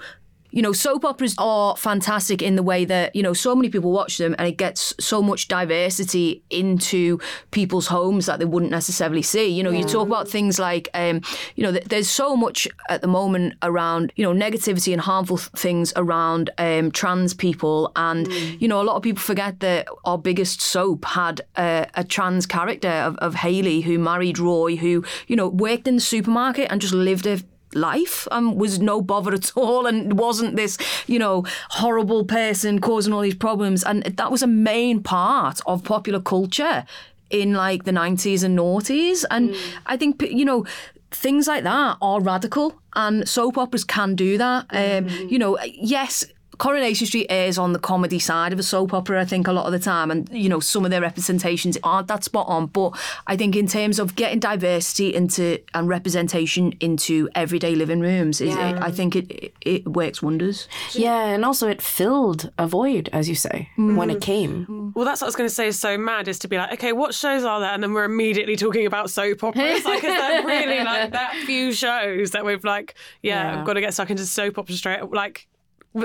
you 0.50 0.62
know, 0.62 0.72
soap 0.72 1.04
operas 1.04 1.34
are 1.38 1.76
fantastic 1.76 2.42
in 2.42 2.56
the 2.56 2.62
way 2.62 2.84
that, 2.84 3.14
you 3.14 3.22
know, 3.22 3.32
so 3.32 3.54
many 3.54 3.68
people 3.68 3.92
watch 3.92 4.18
them 4.18 4.34
and 4.38 4.48
it 4.48 4.56
gets 4.56 4.94
so 4.98 5.22
much 5.22 5.48
diversity 5.48 6.42
into 6.50 7.18
people's 7.50 7.88
homes 7.88 8.26
that 8.26 8.38
they 8.38 8.44
wouldn't 8.44 8.70
necessarily 8.72 9.22
see. 9.22 9.48
You 9.48 9.62
know, 9.62 9.70
you 9.70 9.84
talk 9.84 10.06
about 10.06 10.28
things 10.28 10.58
like, 10.58 10.88
um, 10.94 11.20
you 11.56 11.62
know, 11.62 11.72
th- 11.72 11.84
there's 11.84 12.08
so 12.08 12.36
much 12.36 12.66
at 12.88 13.02
the 13.02 13.06
moment 13.06 13.54
around, 13.62 14.12
you 14.16 14.24
know, 14.24 14.32
negativity 14.32 14.92
and 14.92 15.02
harmful 15.02 15.38
th- 15.38 15.50
things 15.50 15.92
around 15.96 16.50
um, 16.58 16.90
trans 16.90 17.34
people. 17.34 17.92
And, 17.96 18.26
you 18.60 18.68
know, 18.68 18.80
a 18.80 18.84
lot 18.84 18.96
of 18.96 19.02
people 19.02 19.20
forget 19.20 19.60
that 19.60 19.86
our 20.04 20.18
biggest 20.18 20.60
soap 20.60 21.04
had 21.04 21.42
a, 21.56 21.86
a 21.94 22.04
trans 22.04 22.46
character 22.46 22.88
of, 22.88 23.16
of 23.18 23.34
Hayley 23.34 23.82
who 23.82 23.98
married 23.98 24.38
Roy, 24.38 24.76
who, 24.76 25.04
you 25.26 25.36
know, 25.36 25.48
worked 25.48 25.86
in 25.86 25.96
the 25.96 26.00
supermarket 26.00 26.68
and 26.70 26.80
just 26.80 26.94
lived 26.94 27.26
a 27.26 27.40
life 27.74 28.26
and 28.30 28.56
was 28.56 28.78
no 28.80 29.00
bother 29.00 29.34
at 29.34 29.52
all 29.56 29.86
and 29.86 30.18
wasn't 30.18 30.56
this 30.56 30.78
you 31.06 31.18
know 31.18 31.44
horrible 31.70 32.24
person 32.24 32.80
causing 32.80 33.12
all 33.12 33.20
these 33.20 33.34
problems. 33.34 33.84
And 33.84 34.02
that 34.04 34.30
was 34.30 34.42
a 34.42 34.46
main 34.46 35.02
part 35.02 35.60
of 35.66 35.84
popular 35.84 36.20
culture 36.20 36.84
in 37.30 37.52
like 37.52 37.84
the 37.84 37.92
90s 37.92 38.42
and 38.42 38.58
noughties. 38.58 39.24
And 39.30 39.50
mm. 39.50 39.58
i 39.86 39.96
think 39.96 40.22
you 40.22 40.44
know 40.44 40.64
things 41.10 41.46
like 41.48 41.64
that 41.64 41.96
are 42.02 42.20
radical 42.20 42.80
and 42.94 43.26
soap 43.28 43.56
operas 43.58 43.84
can 43.84 44.14
do 44.14 44.38
that. 44.38 44.66
Um, 44.70 44.78
mm-hmm. 44.78 45.28
you 45.28 45.38
know 45.38 45.58
yes 45.62 46.24
Coronation 46.58 47.06
Street 47.06 47.26
airs 47.30 47.56
on 47.58 47.72
the 47.72 47.78
comedy 47.78 48.18
side 48.18 48.52
of 48.52 48.58
a 48.58 48.62
soap 48.62 48.92
opera, 48.92 49.20
I 49.20 49.24
think, 49.24 49.46
a 49.46 49.52
lot 49.52 49.66
of 49.66 49.72
the 49.72 49.78
time. 49.78 50.10
And, 50.10 50.28
you 50.30 50.48
know, 50.48 50.60
some 50.60 50.84
of 50.84 50.90
their 50.90 51.00
representations 51.00 51.78
aren't 51.82 52.08
that 52.08 52.24
spot 52.24 52.46
on. 52.48 52.66
But 52.66 52.98
I 53.26 53.36
think 53.36 53.54
in 53.56 53.66
terms 53.68 53.98
of 53.98 54.16
getting 54.16 54.40
diversity 54.40 55.14
into 55.14 55.60
and 55.74 55.88
representation 55.88 56.74
into 56.80 57.28
everyday 57.34 57.74
living 57.74 58.00
rooms, 58.00 58.40
Yeah. 58.40 58.76
it, 58.76 58.82
I 58.82 58.90
think 58.90 59.14
it, 59.16 59.30
it, 59.30 59.54
it 59.62 59.88
works 59.88 60.20
wonders. 60.22 60.68
Yeah, 60.92 61.26
and 61.26 61.44
also 61.44 61.68
it 61.68 61.80
filled 61.80 62.50
a 62.58 62.66
void, 62.66 63.08
as 63.12 63.28
you 63.28 63.34
say, 63.34 63.70
when 63.76 64.10
it 64.10 64.18
mm. 64.18 64.22
came. 64.22 64.92
Well, 64.94 65.04
that's 65.04 65.20
what 65.20 65.26
I 65.26 65.28
was 65.28 65.36
going 65.36 65.48
to 65.48 65.54
say. 65.54 65.68
Is 65.68 65.78
so 65.78 65.96
mad 65.96 66.28
is 66.28 66.38
to 66.40 66.48
be 66.48 66.56
like, 66.58 66.72
okay, 66.74 66.92
what 66.92 67.14
shows 67.14 67.44
are 67.44 67.60
there? 67.60 67.70
And 67.70 67.82
then 67.82 67.92
we're 67.92 68.04
immediately 68.04 68.56
talking 68.56 68.86
about 68.86 69.10
soap 69.10 69.44
operas. 69.44 69.84
Like, 69.84 70.02
is 70.02 70.02
there 70.02 70.44
really 70.46 70.82
like 70.84 71.12
that 71.12 71.34
few 71.46 71.72
shows 71.72 72.32
that 72.32 72.44
we've 72.44 72.64
like, 72.64 72.94
yeah, 73.22 73.52
Yeah. 73.52 73.60
I've 73.60 73.66
got 73.66 73.74
to 73.74 73.80
get 73.80 73.94
stuck 73.94 74.10
into 74.10 74.26
soap 74.26 74.58
opera 74.58 74.74
straight. 74.74 75.02
Like, 75.10 75.46
w- 75.46 75.46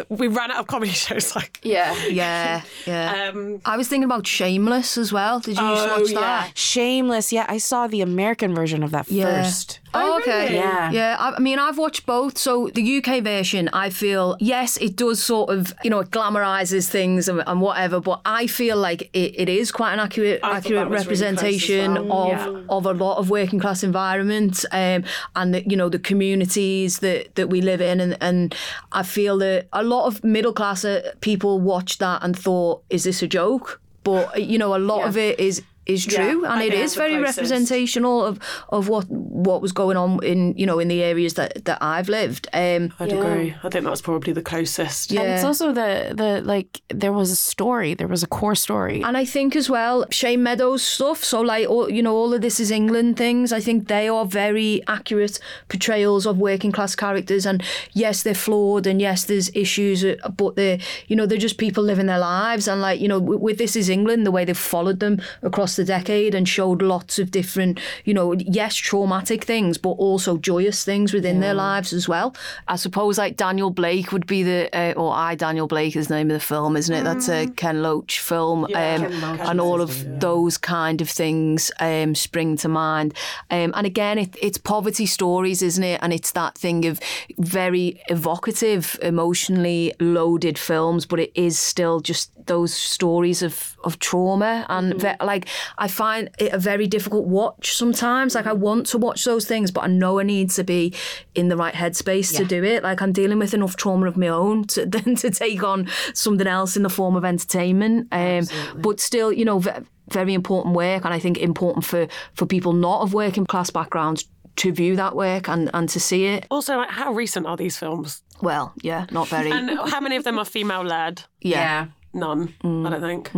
we 0.10 0.28
ran 0.28 0.52
out 0.52 0.60
of 0.60 0.68
comedy 0.68 0.92
shows. 1.06 1.36
Like, 1.36 1.60
Yeah. 1.64 1.96
Yeah, 2.08 2.62
yeah. 2.86 3.32
um, 3.34 3.62
I 3.66 3.78
was 3.78 3.88
thinking 3.88 4.06
about 4.06 4.26
Shameless 4.28 4.98
as 4.98 5.12
well. 5.14 5.40
Did 5.40 5.58
you 5.58 5.64
Oh, 5.64 6.00
watch 6.00 6.12
yeah. 6.12 6.20
that? 6.20 6.58
Shameless. 6.58 7.32
Yeah, 7.32 7.46
I 7.48 7.58
saw 7.58 7.88
the 7.88 8.02
American 8.02 8.54
version 8.56 8.84
of 8.84 8.92
that 8.92 9.10
Yeah. 9.10 9.44
first. 9.44 9.80
Oh, 9.96 10.18
okay. 10.20 10.46
really? 10.46 10.56
Yeah. 10.56 10.92
Yeah. 10.92 11.16
I, 11.20 11.36
I 11.36 11.40
mean, 11.40 11.60
I've 11.60 11.78
watched 11.78 12.06
both. 12.08 12.38
So 12.38 12.70
the 12.74 12.98
UK 12.98 13.22
version, 13.24 13.70
I 13.74 13.92
feel, 13.92 14.36
yes, 14.40 14.78
it 14.78 14.96
does 14.96 15.22
sort 15.22 15.52
of, 15.52 15.72
you 15.84 15.90
know, 15.92 16.00
it 16.00 16.10
glamorizes 16.10 16.88
things 16.90 17.28
and, 17.28 17.44
and 17.46 17.62
whatever, 17.62 18.00
but 18.00 18.20
I 18.26 18.48
feel 18.48 18.76
like 18.78 19.04
it, 19.14 19.36
it 19.40 19.50
is 19.50 19.72
quite 19.72 19.94
an 19.94 20.00
accurate, 20.00 20.40
I 20.44 20.58
accurate 20.58 20.80
that 20.80 20.90
was 20.90 21.06
really 21.06 21.22
representation 21.22 21.94
well. 22.08 22.24
of 22.24 22.30
Yeah. 22.32 22.62
of 22.70 22.86
a 22.88 22.94
lot 22.94 23.18
of 23.20 23.30
working 23.30 23.60
class 23.60 23.84
environments 23.84 24.66
um, 24.72 25.04
and 25.36 25.54
the, 25.54 25.62
you 25.70 25.78
know 25.78 25.90
the 25.90 26.00
communities 26.00 27.00
that, 27.00 27.36
that 27.36 27.50
we 27.50 27.62
live 27.62 27.80
in 27.82 28.00
and, 28.00 28.18
and 28.22 28.56
I 28.92 29.04
feel 29.04 29.38
that 29.40 29.68
a 29.74 29.83
lot 29.84 30.08
of 30.08 30.24
middle 30.24 30.54
class 30.54 30.86
uh, 30.86 31.14
people 31.22 31.60
watched 31.60 32.00
that 32.00 32.24
and 32.24 32.38
thought 32.38 32.84
is 32.90 33.04
this 33.04 33.22
a 33.22 33.28
joke? 33.28 33.82
But 34.04 34.44
you 34.44 34.58
know 34.58 34.76
a 34.76 34.80
lot 34.80 35.08
of 35.08 35.18
it 35.18 35.40
is 35.40 35.62
is 35.86 36.06
true 36.06 36.46
I 36.46 36.54
and 36.54 36.62
it 36.64 36.72
think 36.72 36.74
is 36.74 36.80
that's 36.82 36.94
the 36.94 37.00
very 37.00 37.16
closest. 37.16 37.38
representational 37.38 38.24
of 38.24 38.40
of 38.70 38.88
what 38.88 39.06
what 39.10 39.62
was 39.62 39.72
going 39.72 39.98
on 39.98 40.24
in 40.24 40.56
you 40.58 40.66
know 40.66 40.80
in 40.80 40.88
the 40.88 41.04
areas 41.04 41.34
that 41.36 41.66
that 41.66 41.78
I've 41.82 42.10
lived 42.10 42.48
um 42.54 42.94
I'd 43.00 43.12
agree. 43.12 43.56
I 43.64 43.70
think 43.70 43.86
that's 43.86 44.02
probably 44.02 44.34
the 44.34 44.42
closest. 44.42 45.12
Yeah. 45.12 45.22
And 45.22 45.32
it's 45.34 45.44
also 45.44 45.74
the 45.74 46.14
the 46.16 46.42
like 46.42 46.82
there 46.90 47.14
was 47.14 47.32
a 47.32 47.36
story, 47.36 47.94
there 47.94 48.08
was 48.08 48.24
a 48.24 48.28
core 48.28 48.56
story. 48.56 49.02
And 49.04 49.18
I 49.18 49.26
think 49.26 49.56
as 49.56 49.70
well, 49.70 50.06
Shane 50.10 50.44
Meadows 50.44 50.84
stuff. 50.84 51.24
So 51.24 51.42
like, 51.42 51.68
all, 51.68 51.90
you 51.90 52.04
know, 52.04 52.16
all 52.16 52.34
of 52.34 52.42
this 52.42 52.60
is 52.60 52.72
England 52.72 53.18
things. 53.18 53.52
I 53.52 53.60
think 53.60 53.88
they 53.88 54.08
are 54.08 54.26
very 54.26 54.82
accurate 54.88 55.40
portrayals 55.70 56.26
of 56.26 56.38
working 56.38 56.72
class 56.72 56.96
characters. 56.96 57.46
And 57.46 57.64
yes, 57.94 58.24
they're 58.24 58.34
flawed, 58.34 58.88
and 58.88 59.02
yes, 59.02 59.26
there's 59.26 59.50
issues, 59.56 60.04
uh, 60.04 60.16
but 60.38 60.56
they're, 60.56 60.80
you 61.08 61.16
know, 61.16 61.26
they're 61.26 61.38
just 61.38 61.58
people 61.58 61.84
living 61.84 62.06
their 62.08 62.20
lives. 62.20 62.68
And 62.68 62.82
like, 62.82 63.00
you 63.00 63.08
know, 63.08 63.20
with, 63.20 63.40
with 63.40 63.58
This 63.58 63.76
Is 63.76 63.90
England, 63.90 64.26
the 64.26 64.32
way 64.32 64.46
they've 64.46 64.58
followed 64.58 65.00
them 65.00 65.22
across 65.42 65.73
the 65.76 65.86
decade 65.86 66.36
and 66.36 66.48
showed 66.48 66.82
lots 66.82 67.20
of 67.20 67.32
different, 67.32 67.80
you 68.06 68.14
know, 68.14 68.34
yes, 68.34 68.76
traumatic 68.76 69.44
things, 69.44 69.78
but 69.78 69.90
also 69.92 70.38
joyous 70.38 70.84
things 70.84 71.14
within 71.14 71.40
their 71.40 71.54
lives 71.54 71.94
as 71.94 72.08
well. 72.08 72.36
I 72.68 72.76
suppose 72.76 73.18
like 73.18 73.38
Daniel 73.38 73.70
Blake 73.70 74.12
would 74.12 74.26
be 74.26 74.44
the, 74.44 74.70
uh, 74.74 74.94
or 74.94 75.14
I 75.14 75.36
Daniel 75.36 75.68
Blake 75.68 75.96
is 75.96 76.08
the 76.08 76.16
name 76.16 76.30
of 76.32 76.36
the 76.36 76.46
film, 76.46 76.78
isn't 76.78 76.94
it? 76.94 77.04
That's 77.04 77.30
a 77.30 77.48
Ken 77.48 77.82
Loach 77.82 78.20
film, 78.20 78.66
um, 78.66 78.74
and 78.74 79.62
all 79.62 79.82
of 79.82 80.20
those 80.20 80.58
kind 80.58 81.02
of 81.02 81.10
things 81.10 81.72
um, 81.80 82.16
spring 82.16 82.58
to 82.58 82.68
mind. 82.68 83.14
Um, 83.50 83.74
and 83.76 83.86
again, 83.86 84.18
it, 84.18 84.36
it's 84.42 84.58
poverty 84.58 85.06
stories, 85.06 85.62
isn't 85.62 85.84
it? 85.84 86.00
And 86.02 86.14
it's 86.14 86.32
that 86.32 86.58
thing 86.58 86.86
of 86.86 87.00
very 87.38 88.02
evocative, 88.10 88.98
emotionally 89.02 89.94
loaded 90.00 90.58
films, 90.58 91.06
but 91.06 91.20
it 91.20 91.32
is 91.36 91.58
still 91.60 92.00
just 92.00 92.32
those 92.46 92.74
stories 92.74 93.42
of, 93.42 93.78
of 93.84 94.00
trauma. 94.00 94.66
And 94.70 94.96
ve- 94.96 95.16
like, 95.22 95.48
I 95.78 95.88
find 95.88 96.30
it 96.38 96.54
a 96.54 96.58
very 96.58 96.88
difficult 96.88 97.26
watch 97.28 97.76
sometimes. 97.76 98.36
Like, 98.36 98.48
I 98.48 98.54
want 98.54 98.88
to 98.88 98.98
watch 98.98 99.26
those 99.26 99.46
things, 99.46 99.72
but 99.72 99.84
I 99.84 99.88
know 99.88 100.20
I 100.20 100.24
need 100.24 100.50
to 100.52 100.64
be 100.64 100.94
in 101.36 101.50
the 101.50 101.58
right 101.58 101.74
headspace 101.74 102.36
to 102.38 102.46
do 102.46 102.64
it. 102.64 102.84
Like, 102.84 103.02
I'm 103.02 103.12
dealing 103.12 103.40
with 103.40 103.54
enough 103.54 103.76
trauma 103.76 104.08
of 104.08 104.18
my 104.18 104.28
own 104.28 104.66
to 104.68 104.86
then 104.94 105.16
to 105.16 105.30
take 105.32 105.64
on 105.64 105.88
something 106.14 106.48
else 106.48 106.76
in 106.76 106.84
the 106.84 106.90
form 106.90 107.16
of 107.16 107.26
entertainment. 107.26 108.08
Um, 108.12 108.48
but 108.76 109.00
still, 109.00 109.32
you 109.32 109.46
know, 109.46 109.60
ve- 109.60 109.72
very 110.10 110.34
important 110.34 110.76
work. 110.76 111.06
And 111.06 111.14
I 111.14 111.20
think 111.20 111.38
important 111.38 111.86
for, 111.86 112.08
for 112.34 112.46
people 112.46 112.74
not 112.74 113.02
of 113.02 113.14
working 113.14 113.46
class 113.46 113.70
backgrounds 113.70 114.28
to 114.58 114.72
view 114.72 114.96
that 114.96 115.16
work 115.16 115.50
and, 115.50 115.70
and 115.74 115.90
to 115.90 116.00
see 116.00 116.26
it. 116.26 116.46
Also, 116.52 116.78
like, 116.78 116.90
how 116.90 117.12
recent 117.14 117.48
are 117.48 117.58
these 117.58 117.78
films? 117.78 118.22
Well, 118.42 118.74
yeah, 118.82 119.06
not 119.12 119.28
very. 119.28 119.52
And 119.52 119.70
how 119.90 120.00
many 120.00 120.16
of 120.16 120.24
them 120.24 120.38
are 120.38 120.46
female 120.46 120.84
led? 120.84 121.24
yeah. 121.42 121.88
None, 122.14 122.54
Mm. 122.64 122.86
I 122.88 122.90
don't 122.92 123.02
think. 123.02 123.32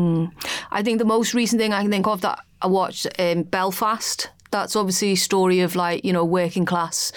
I 0.72 0.84
think 0.84 1.00
the 1.00 1.06
most 1.06 1.34
recent 1.34 1.62
thing 1.62 1.74
I 1.74 1.82
can 1.82 1.92
think 1.92 2.08
of 2.08 2.22
that 2.22 2.40
I 2.62 2.68
watched 2.68 3.08
um, 3.20 3.44
Belfast. 3.44 4.30
That's 4.52 4.76
obviously 4.76 5.12
a 5.14 5.16
story 5.18 5.60
of 5.62 5.76
like 5.76 6.06
you 6.06 6.14
know 6.14 6.24
working 6.24 6.66
class 6.66 7.12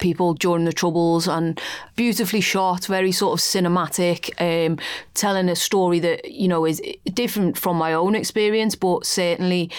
people 0.00 0.34
during 0.34 0.64
the 0.64 0.72
troubles 0.72 1.26
and 1.28 1.60
beautifully 1.96 2.40
shot, 2.40 2.86
very 2.86 3.10
sort 3.12 3.32
of 3.32 3.40
cinematic, 3.44 4.30
um, 4.40 4.78
telling 5.14 5.48
a 5.48 5.56
story 5.56 5.98
that 6.00 6.30
you 6.30 6.46
know 6.48 6.64
is 6.66 6.80
different 7.12 7.58
from 7.58 7.76
my 7.76 7.92
own 7.94 8.14
experience, 8.14 8.74
but 8.76 9.06
certainly 9.06 9.70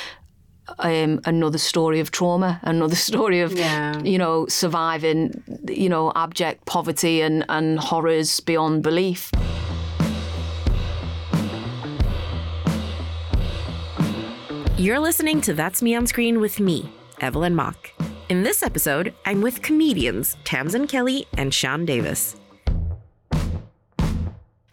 um, 0.80 1.21
another 1.26 1.58
story 1.60 2.00
of 2.02 2.12
trauma, 2.12 2.60
another 2.63 2.95
story 2.95 3.39
of 3.41 3.54
Yeah. 3.54 3.98
you 4.04 4.17
know 4.17 4.45
surviving 4.48 5.41
you 5.69 5.89
know 5.89 6.12
abject 6.15 6.65
poverty 6.65 7.21
and 7.21 7.45
and 7.50 7.80
horrors 7.80 8.39
beyond 8.41 8.84
belief. 8.84 9.32
You're 14.77 14.99
listening 14.99 15.39
to 15.41 15.53
That's 15.53 15.81
Me 15.81 15.95
on 15.95 16.05
Screen 16.05 16.41
with 16.41 16.59
me, 16.59 16.89
Evelyn 17.21 17.55
Mok. 17.55 17.91
In 18.27 18.43
this 18.43 18.61
episode, 18.61 19.13
I'm 19.25 19.39
with 19.41 19.61
comedians 19.61 20.35
Tamsyn 20.43 20.89
Kelly 20.89 21.25
and 21.38 21.53
Sian 21.53 21.85
Davis. 21.85 22.35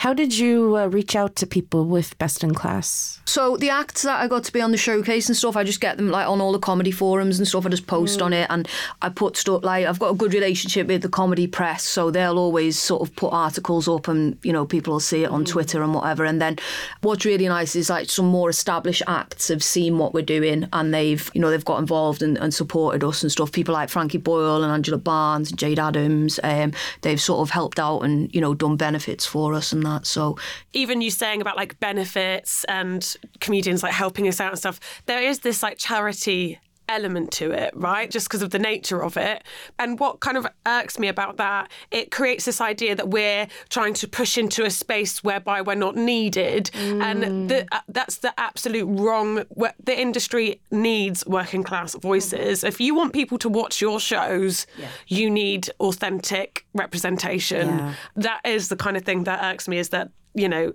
How 0.02 0.12
did 0.12 0.36
you 0.36 0.76
uh, 0.76 0.88
reach 0.88 1.14
out 1.14 1.36
to 1.36 1.46
people 1.46 1.86
with 1.86 2.18
Best 2.18 2.42
in 2.42 2.54
Class? 2.54 3.20
So 3.24 3.56
the 3.56 3.70
acts 3.70 4.02
that 4.02 4.20
I 4.20 4.26
got 4.26 4.42
to 4.42 4.52
be 4.52 4.60
on 4.60 4.72
the 4.72 4.76
showcase 4.76 5.28
and 5.28 5.36
stuff, 5.36 5.56
I 5.56 5.62
just 5.62 5.80
get 5.80 5.96
them 5.96 6.10
like 6.10 6.26
on 6.26 6.40
all 6.40 6.50
the 6.50 6.58
comedy 6.58 6.90
forums 6.90 7.38
and 7.38 7.46
stuff. 7.46 7.64
I 7.64 7.68
just 7.68 7.86
post 7.86 8.20
on 8.20 8.32
it 8.32 8.48
and 8.50 8.66
I 9.00 9.10
put 9.10 9.36
stuff 9.36 9.62
like 9.62 9.86
I've 9.86 10.00
got 10.00 10.10
a 10.10 10.16
good 10.16 10.34
relationship 10.34 10.88
with 10.88 11.02
the 11.02 11.08
comedy 11.08 11.46
press, 11.46 11.84
so 11.84 12.10
they'll 12.10 12.36
always 12.36 12.76
sort 12.76 13.08
of 13.08 13.14
put 13.14 13.28
articles 13.28 13.86
up 13.86 14.08
and 14.08 14.36
you 14.42 14.52
know 14.52 14.66
people 14.66 14.92
will 14.92 14.98
see 14.98 15.22
it 15.22 15.30
on 15.30 15.44
Twitter 15.44 15.84
and 15.84 15.94
whatever. 15.94 16.24
And 16.24 16.42
then 16.42 16.58
what's 17.02 17.24
really 17.24 17.46
nice 17.46 17.76
is 17.76 17.88
like 17.88 18.10
some 18.10 18.26
more 18.26 18.50
established 18.50 19.04
acts 19.06 19.46
have 19.46 19.62
seen 19.62 19.98
what 19.98 20.14
we're 20.14 20.22
doing 20.22 20.66
and 20.72 20.92
they've 20.92 21.30
you 21.32 21.40
know 21.40 21.48
they've 21.48 21.64
got 21.64 21.78
involved 21.78 22.22
and, 22.22 22.36
and 22.38 22.52
supported 22.52 23.04
us 23.04 23.22
and 23.22 23.30
stuff. 23.30 23.52
People 23.52 23.74
like 23.74 23.88
Frankie 23.88 24.18
Boyle 24.18 24.64
and 24.64 24.72
Angela 24.72 24.98
Barnes 24.98 25.52
and 25.52 25.60
Jayde 25.60 25.78
Adams, 25.78 26.40
um, 26.42 26.72
they've 27.02 27.20
sort 27.20 27.40
of 27.46 27.50
helped 27.50 27.78
out 27.78 28.00
and 28.00 28.34
you 28.34 28.40
know 28.40 28.52
done 28.52 28.76
benefits 28.76 29.24
for 29.24 29.54
us 29.54 29.72
and 29.72 29.84
that. 29.84 29.91
So 30.02 30.38
even 30.72 31.00
you 31.00 31.10
saying 31.10 31.40
about 31.40 31.56
like 31.56 31.78
benefits 31.80 32.64
and 32.64 33.16
comedians 33.40 33.82
like 33.82 33.92
helping 33.92 34.28
us 34.28 34.40
out 34.40 34.50
and 34.50 34.58
stuff, 34.58 34.80
there 35.06 35.22
is 35.22 35.40
this 35.40 35.62
like 35.62 35.78
charity 35.78 36.58
element 36.88 37.30
to 37.32 37.50
it, 37.52 37.72
right? 37.74 38.10
Just 38.10 38.28
because 38.28 38.42
of 38.42 38.50
the 38.50 38.58
nature 38.58 39.02
of 39.02 39.16
it. 39.16 39.44
And 39.78 39.98
what 39.98 40.20
kind 40.20 40.36
of 40.36 40.46
irks 40.66 40.98
me 40.98 41.08
about 41.08 41.36
that, 41.38 41.70
it 41.90 42.10
creates 42.10 42.44
this 42.44 42.60
idea 42.60 42.94
that 42.94 43.08
we're 43.08 43.46
trying 43.68 43.94
to 43.94 44.08
push 44.08 44.36
into 44.36 44.64
a 44.64 44.70
space 44.70 45.22
whereby 45.24 45.60
we're 45.62 45.74
not 45.74 45.96
needed. 45.96 46.70
And 46.74 47.50
the, 47.50 47.66
uh, 47.72 47.80
that's 47.88 48.18
the 48.18 48.38
absolute 48.38 48.86
wrong. 48.86 49.44
The 49.84 49.98
industry 49.98 50.60
needs 50.70 51.24
working 51.26 51.62
class 51.62 51.94
voices. 51.94 52.64
If 52.64 52.80
you 52.80 52.94
want 52.94 53.12
people 53.12 53.38
to 53.38 53.48
watch 53.48 53.80
your 53.80 54.00
shows, 54.00 54.66
you 55.06 55.30
need 55.30 55.70
authentic 55.80 56.66
representation. 56.74 57.68
Yeah. 57.68 57.94
That 58.16 58.40
is 58.44 58.68
the 58.68 58.76
kind 58.76 58.96
of 58.96 59.04
thing 59.04 59.24
that 59.24 59.42
irks 59.42 59.68
me 59.68 59.78
is 59.78 59.90
that, 59.90 60.10
you 60.34 60.48
know, 60.48 60.72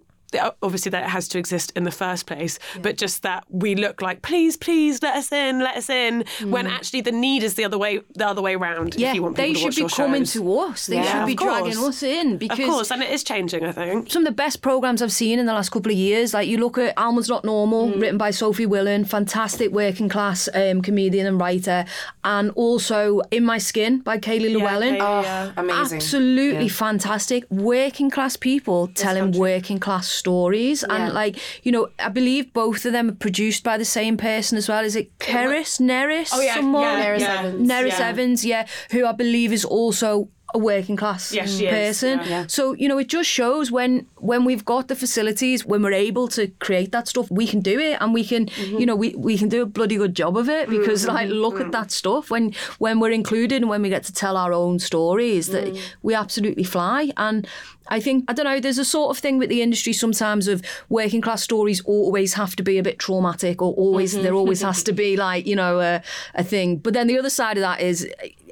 obviously 0.62 0.90
that 0.90 1.04
it 1.04 1.10
has 1.10 1.28
to 1.28 1.38
exist 1.40 1.72
in 1.76 1.84
the 1.84 1.92
first 1.92 2.26
place 2.26 2.60
but 2.82 2.98
just 2.98 3.24
that 3.24 3.44
we 3.50 3.76
look 3.76 4.02
like 4.02 4.22
please 4.22 4.58
please 4.58 5.02
let 5.02 5.16
us 5.16 5.32
in 5.32 5.60
let 5.60 5.78
us 5.78 5.90
in 5.90 6.24
when 6.46 6.68
actually 6.68 7.02
the 7.02 7.12
need 7.12 7.44
is 7.44 7.54
the 7.56 7.64
other 7.64 7.78
way 7.78 8.00
the 8.16 8.28
other 8.28 8.42
way 8.42 8.56
around 8.56 8.96
yeah, 8.96 9.10
if 9.10 9.16
you 9.16 9.24
want 9.24 9.36
they 9.38 9.54
to 9.54 9.60
should 9.60 9.66
watch 9.68 9.76
be 9.76 9.82
your 9.82 9.90
coming 9.90 10.24
shows. 10.24 10.34
to 10.34 10.60
us. 10.60 10.86
They 10.88 10.96
Yeah, 10.96 11.20
should 11.20 11.28
be 11.28 11.36
dragging 11.36 11.78
us 11.78 12.04
in 12.04 12.38
because 12.38 12.60
of 12.60 12.66
course 12.66 12.92
and 12.92 13.02
it 13.04 13.10
is 13.10 13.24
changing 13.24 13.64
i 13.66 13.72
think 13.72 14.12
some 14.12 14.24
of 14.24 14.26
the 14.28 14.32
best 14.36 14.62
programs 14.62 15.02
I've 15.02 15.12
seen 15.12 15.40
in 15.40 15.46
the 15.46 15.54
last 15.54 15.70
couple 15.70 15.92
of 15.92 15.98
years. 15.98 16.34
Like 16.34 16.48
you 16.48 16.58
look 16.58 16.78
at 16.78 16.94
Alma's 16.98 17.30
Not 17.30 17.46
Normal, 17.46 17.88
Mm. 17.90 18.02
written 18.02 18.18
by 18.18 18.32
Sophie 18.32 18.66
Willan, 18.66 19.08
fantastic 19.08 19.72
working 19.72 20.10
class 20.10 20.50
um, 20.54 20.82
comedian 20.82 21.26
and 21.28 21.40
writer, 21.40 21.86
and 22.24 22.52
also 22.52 23.22
In 23.32 23.44
My 23.46 23.58
Skin 23.58 24.00
by 24.00 24.18
Kayleigh 24.18 24.54
Llewellyn. 24.54 24.96
Kaylee, 24.96 25.02
Oh, 25.02 25.22
yeah. 25.22 25.52
amazing. 25.58 25.98
Absolutely 25.98 26.68
fantastic. 26.70 27.46
Working 27.50 28.10
class 28.10 28.36
people 28.36 28.88
telling 28.96 29.32
working 29.32 29.80
class 29.80 30.10
stories. 30.18 30.84
And 30.84 31.14
like, 31.14 31.38
you 31.64 31.72
know, 31.72 31.90
I 32.00 32.10
believe 32.10 32.52
both 32.54 32.86
of 32.86 32.92
them 32.92 33.10
are 33.10 33.14
produced 33.16 33.64
by 33.64 33.78
the 33.78 33.86
same 33.86 34.18
person 34.18 34.58
as 34.58 34.68
well. 34.68 34.84
Is 34.84 34.96
it 34.96 35.18
Keris? 35.20 35.80
Nerys? 35.80 36.30
Oh, 36.34 36.42
yeah, 36.42 36.56
Someone? 36.56 36.84
yeah, 36.84 37.06
Nerys 37.06 37.20
yeah. 37.20 37.40
Evans. 37.40 37.70
Nerys 37.72 38.00
Yeah. 38.00 38.08
Evans, 38.10 38.46
yeah, 38.46 38.68
who 38.92 39.06
I 39.06 39.12
believe 39.12 39.54
is 39.54 39.64
also 39.66 40.30
a 40.54 40.58
working 40.58 40.96
class 40.96 41.34
Yes, 41.34 41.60
person. 41.62 42.20
yeah. 42.26 42.46
So 42.48 42.74
you 42.74 42.88
know, 42.88 42.98
it 42.98 43.08
just 43.08 43.30
shows 43.30 43.72
when 43.72 44.06
when 44.18 44.46
we've 44.46 44.64
got 44.66 44.88
the 44.88 44.96
facilities, 44.96 45.66
when 45.66 45.82
we're 45.84 45.92
able 46.10 46.28
to 46.30 46.48
create 46.60 46.92
that 46.92 47.08
stuff, 47.08 47.30
we 47.30 47.46
can 47.48 47.60
do 47.62 47.80
it, 47.80 47.98
and 48.02 48.14
we 48.14 48.24
can, 48.24 48.46
Mm-hmm. 48.48 48.78
you 48.80 48.86
know, 48.86 48.96
we, 48.96 49.10
we 49.16 49.38
can 49.38 49.50
do 49.50 49.62
a 49.62 49.66
bloody 49.66 49.98
good 49.98 50.16
job 50.16 50.38
of 50.38 50.48
it 50.50 50.70
because 50.70 51.06
like 51.08 51.30
look 51.30 51.60
at 51.60 51.72
that 51.72 51.92
stuff 51.92 52.30
when 52.32 52.54
when 52.80 53.00
we're 53.00 53.12
included 53.12 53.58
and 53.62 53.70
when 53.70 53.82
we 53.82 53.90
get 53.90 54.04
to 54.06 54.14
tell 54.14 54.38
our 54.38 54.54
own 54.54 54.80
stories 54.80 55.48
that 55.48 55.66
Mm. 55.68 55.80
we 56.04 56.14
absolutely 56.14 56.64
fly 56.64 57.12
and. 57.18 57.48
I 57.90 58.02
think 58.02 58.26
I 58.28 58.34
don't 58.34 58.44
know. 58.44 58.60
There's 58.60 58.78
a 58.80 58.84
sort 58.84 59.12
of 59.16 59.22
thing 59.22 59.38
with 59.38 59.48
the 59.48 59.62
industry 59.62 59.94
sometimes 59.94 60.50
of 60.50 60.62
working 60.90 61.22
class 61.22 61.42
stories 61.42 61.80
always 61.86 62.34
have 62.34 62.54
to 62.58 62.64
be 62.64 62.78
a 62.78 62.84
bit 62.84 63.00
traumatic, 63.00 63.62
or 63.62 63.72
always 63.76 64.14
Mm-hmm. 64.14 64.24
there 64.24 64.34
always 64.34 64.62
has 64.62 64.84
to 64.84 64.92
be 64.92 65.16
like 65.28 65.48
you 65.48 65.56
know 65.56 65.80
a, 65.80 66.02
a 66.36 66.44
thing. 66.44 66.80
But 66.80 66.94
then 66.94 67.08
the 67.08 67.18
other 67.18 67.30
side 67.30 67.56
of 67.56 67.62
that 67.62 67.80
is 67.80 68.06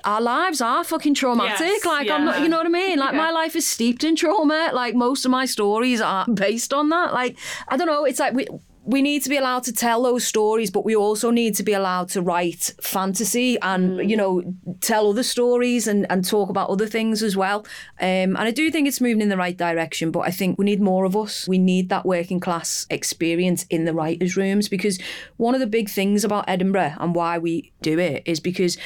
our 0.05 0.21
lives 0.21 0.61
are 0.61 0.85
fucking 0.85 1.15
traumatic. 1.15 1.59
Yes, 1.67 1.84
like 1.85 2.09
I'm 2.09 2.25
not, 2.25 2.41
you 2.41 2.49
know 2.49 2.57
what 2.57 2.65
I 2.65 2.69
mean? 2.69 2.99
Like 2.99 3.15
my 3.15 3.31
life 3.31 3.55
is 3.55 3.67
steeped 3.67 4.03
in 4.03 4.15
trauma. 4.15 4.71
Like 4.73 4.95
most 4.95 5.25
of 5.25 5.31
my 5.31 5.45
stories 5.45 6.01
are 6.01 6.25
based 6.27 6.73
on 6.73 6.89
that. 6.89 7.13
Like 7.13 7.37
I 7.67 7.77
don't 7.77 7.87
know. 7.87 8.05
It's 8.05 8.19
like 8.19 8.33
we. 8.33 8.47
We 8.87 9.01
need 9.01 9.23
to 9.23 9.29
be 9.29 9.37
allowed 9.37 9.63
to 9.63 9.73
tell 9.73 10.03
those 10.03 10.27
stories, 10.27 10.69
but 10.69 10.85
we 10.85 10.95
also 10.95 11.31
need 11.31 11.55
to 11.55 11.63
be 11.63 11.73
allowed 11.73 12.09
to 12.09 12.21
write 12.21 12.71
fantasy 12.79 13.57
and, 13.63 14.07
you 14.07 14.15
know, 14.15 14.43
tell 14.79 15.09
other 15.09 15.23
stories 15.23 15.87
and, 15.87 16.05
and 16.11 16.23
talk 16.23 16.51
about 16.51 16.69
other 16.69 16.85
things 16.85 17.23
as 17.23 17.35
well. 17.35 17.65
Um, 17.99 18.37
and 18.37 18.41
I 18.41 18.51
do 18.51 18.69
think 18.69 18.87
it's 18.87 19.01
moving 19.01 19.21
in 19.21 19.29
the 19.29 19.37
right 19.37 19.57
direction, 19.57 20.11
but 20.11 20.19
I 20.19 20.29
think 20.29 20.59
we 20.59 20.65
need 20.65 20.81
more 20.81 21.03
of 21.03 21.17
us. 21.17 21.47
We 21.47 21.57
need 21.57 21.89
that 21.89 22.05
working 22.05 22.39
class 22.39 22.85
experience 22.91 23.65
in 23.71 23.85
the 23.85 23.93
writers' 23.95 24.37
rooms 24.37 24.69
because 24.69 24.99
one 25.37 25.55
of 25.55 25.61
the 25.61 25.65
big 25.65 25.89
things 25.89 26.23
about 26.23 26.45
Edinburgh 26.47 26.93
and 26.99 27.15
why 27.15 27.39
we 27.39 27.71
do 27.81 27.97
it 27.97 28.21
is 28.27 28.39
because, 28.39 28.77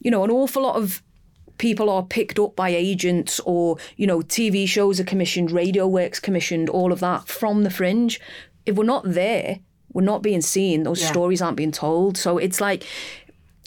you 0.00 0.10
know, 0.10 0.22
an 0.22 0.30
awful 0.30 0.64
lot 0.64 0.76
of 0.76 1.02
people 1.58 1.88
are 1.90 2.02
picked 2.02 2.38
up 2.38 2.54
by 2.56 2.68
agents 2.70 3.40
or 3.40 3.76
you 3.96 4.06
know 4.06 4.20
TV 4.20 4.66
shows 4.68 5.00
are 5.00 5.04
commissioned 5.04 5.50
radio 5.50 5.86
works 5.86 6.20
commissioned 6.20 6.68
all 6.68 6.92
of 6.92 7.00
that 7.00 7.28
from 7.28 7.62
the 7.62 7.70
fringe 7.70 8.20
if 8.64 8.76
we're 8.76 8.84
not 8.84 9.04
there 9.04 9.60
we're 9.92 10.02
not 10.02 10.22
being 10.22 10.42
seen 10.42 10.82
those 10.82 11.02
stories 11.02 11.40
aren't 11.40 11.56
being 11.56 11.72
told 11.72 12.16
so 12.16 12.38
it's 12.38 12.60
like 12.60 12.84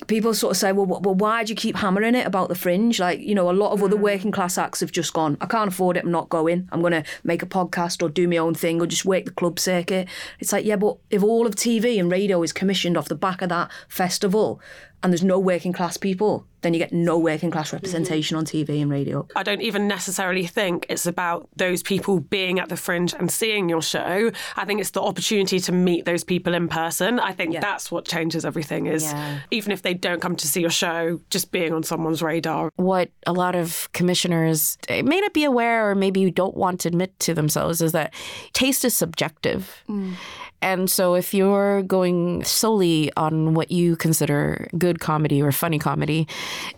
people 0.08 0.34
sort 0.34 0.52
of 0.52 0.58
say, 0.58 0.72
well, 0.72 0.86
well, 0.86 1.16
why 1.16 1.44
do 1.44 1.52
you 1.52 1.56
keep 1.56 1.76
hammering 1.78 2.16
it 2.16 2.26
about 2.26 2.50
the 2.50 2.56
fringe? 2.56 3.00
Like, 3.00 3.20
you 3.20 3.36
know, 3.36 3.50
a 3.50 3.54
lot 3.54 3.72
of 3.72 3.84
other 3.84 3.98
mm. 3.98 4.02
working 4.02 4.32
class 4.32 4.58
acts 4.58 4.80
have 4.80 4.92
just 4.92 5.14
gone, 5.14 5.38
I 5.42 5.46
can't 5.46 5.68
afford 5.68 5.98
it, 5.98 6.04
I'm 6.04 6.12
not 6.12 6.30
going. 6.30 6.70
I'm 6.72 6.82
going 6.82 6.94
to 6.94 7.04
make 7.24 7.44
a 7.44 7.46
podcast 7.46 8.02
or 8.02 8.10
do 8.10 8.28
my 8.28 8.38
own 8.38 8.54
thing 8.54 8.82
or 8.82 8.86
just 8.86 9.06
work 9.06 9.26
the 9.26 9.32
club 9.32 9.60
circuit. 9.60 10.08
It's 10.40 10.52
like, 10.52 10.66
yeah, 10.66 10.78
but 10.78 10.98
if 11.10 11.24
all 11.24 11.46
of 11.46 11.56
TV 11.56 12.00
and 12.00 12.12
radio 12.12 12.42
is 12.44 12.54
commissioned 12.54 12.98
off 12.98 13.08
the 13.08 13.16
back 13.16 13.42
of 13.42 13.50
that 13.50 13.72
festival 13.88 14.62
and 15.04 15.12
there's 15.12 15.24
no 15.24 15.40
working 15.40 15.74
class 15.74 15.98
people, 15.98 16.46
then 16.62 16.74
you 16.74 16.80
get 16.80 16.92
no 16.92 17.18
working 17.18 17.52
class 17.52 17.68
mm-hmm. 17.68 17.78
representation 17.78 18.36
on 18.36 18.46
TV 18.46 18.82
and 18.82 18.92
radio. 18.92 19.26
I 19.36 19.44
don't 19.44 19.62
even 19.62 19.88
necessarily 19.88 20.46
think 20.46 20.86
it's 20.90 21.06
about 21.06 21.48
those 21.56 21.82
people 21.82 22.20
being 22.20 22.60
at 22.60 22.70
the 22.70 22.76
fringe 22.76 23.14
and 23.14 23.32
seeing 23.32 23.70
your 23.70 23.82
show. 23.82 24.32
I 24.58 24.66
think 24.66 24.82
it's 24.82 24.90
the 24.90 25.02
opportunity 25.02 25.60
to 25.62 25.72
meet 25.72 26.06
those 26.06 26.24
people 26.24 26.54
in 26.54 26.68
person. 26.68 27.20
I 27.20 27.32
think 27.32 27.60
that's 27.60 27.92
what 27.92 28.06
changes 28.06 28.44
everything 28.44 28.88
is 28.88 29.04
Yeah. 29.04 29.40
even 29.52 29.72
if 29.72 29.82
they 29.82 29.94
don't 29.94 30.22
come 30.22 30.36
to 30.36 30.48
see 30.48 30.62
your 30.62 30.70
show, 30.70 31.22
just 31.30 31.52
being 31.52 31.74
on 31.74 31.84
someone's 31.84 32.22
radar. 32.22 32.72
what 32.76 33.10
a 33.26 33.34
lot 33.34 33.56
of 33.56 33.90
commissioners 33.94 34.78
may 34.90 35.02
not 35.20 35.34
be 35.34 35.44
aware 35.44 35.90
or 35.90 35.96
maybe 35.96 36.30
don't 36.32 36.56
want 36.56 36.82
to 36.82 36.88
admit 36.88 37.18
to 37.20 37.34
themselves 37.34 37.82
is 37.82 37.92
that 37.92 38.14
taste 38.54 38.84
is 38.84 38.94
subjective. 38.94 39.84
Mm. 39.88 40.16
And 40.62 40.90
so 40.90 41.16
if 41.16 41.34
you're 41.34 41.84
going 41.84 42.44
solely 42.44 43.12
on 43.16 43.54
what 43.54 43.72
you 43.72 43.96
consider 43.96 44.68
good 44.78 45.00
comedy 45.00 45.42
or 45.42 45.52
funny 45.52 45.80
comedy, 45.80 46.28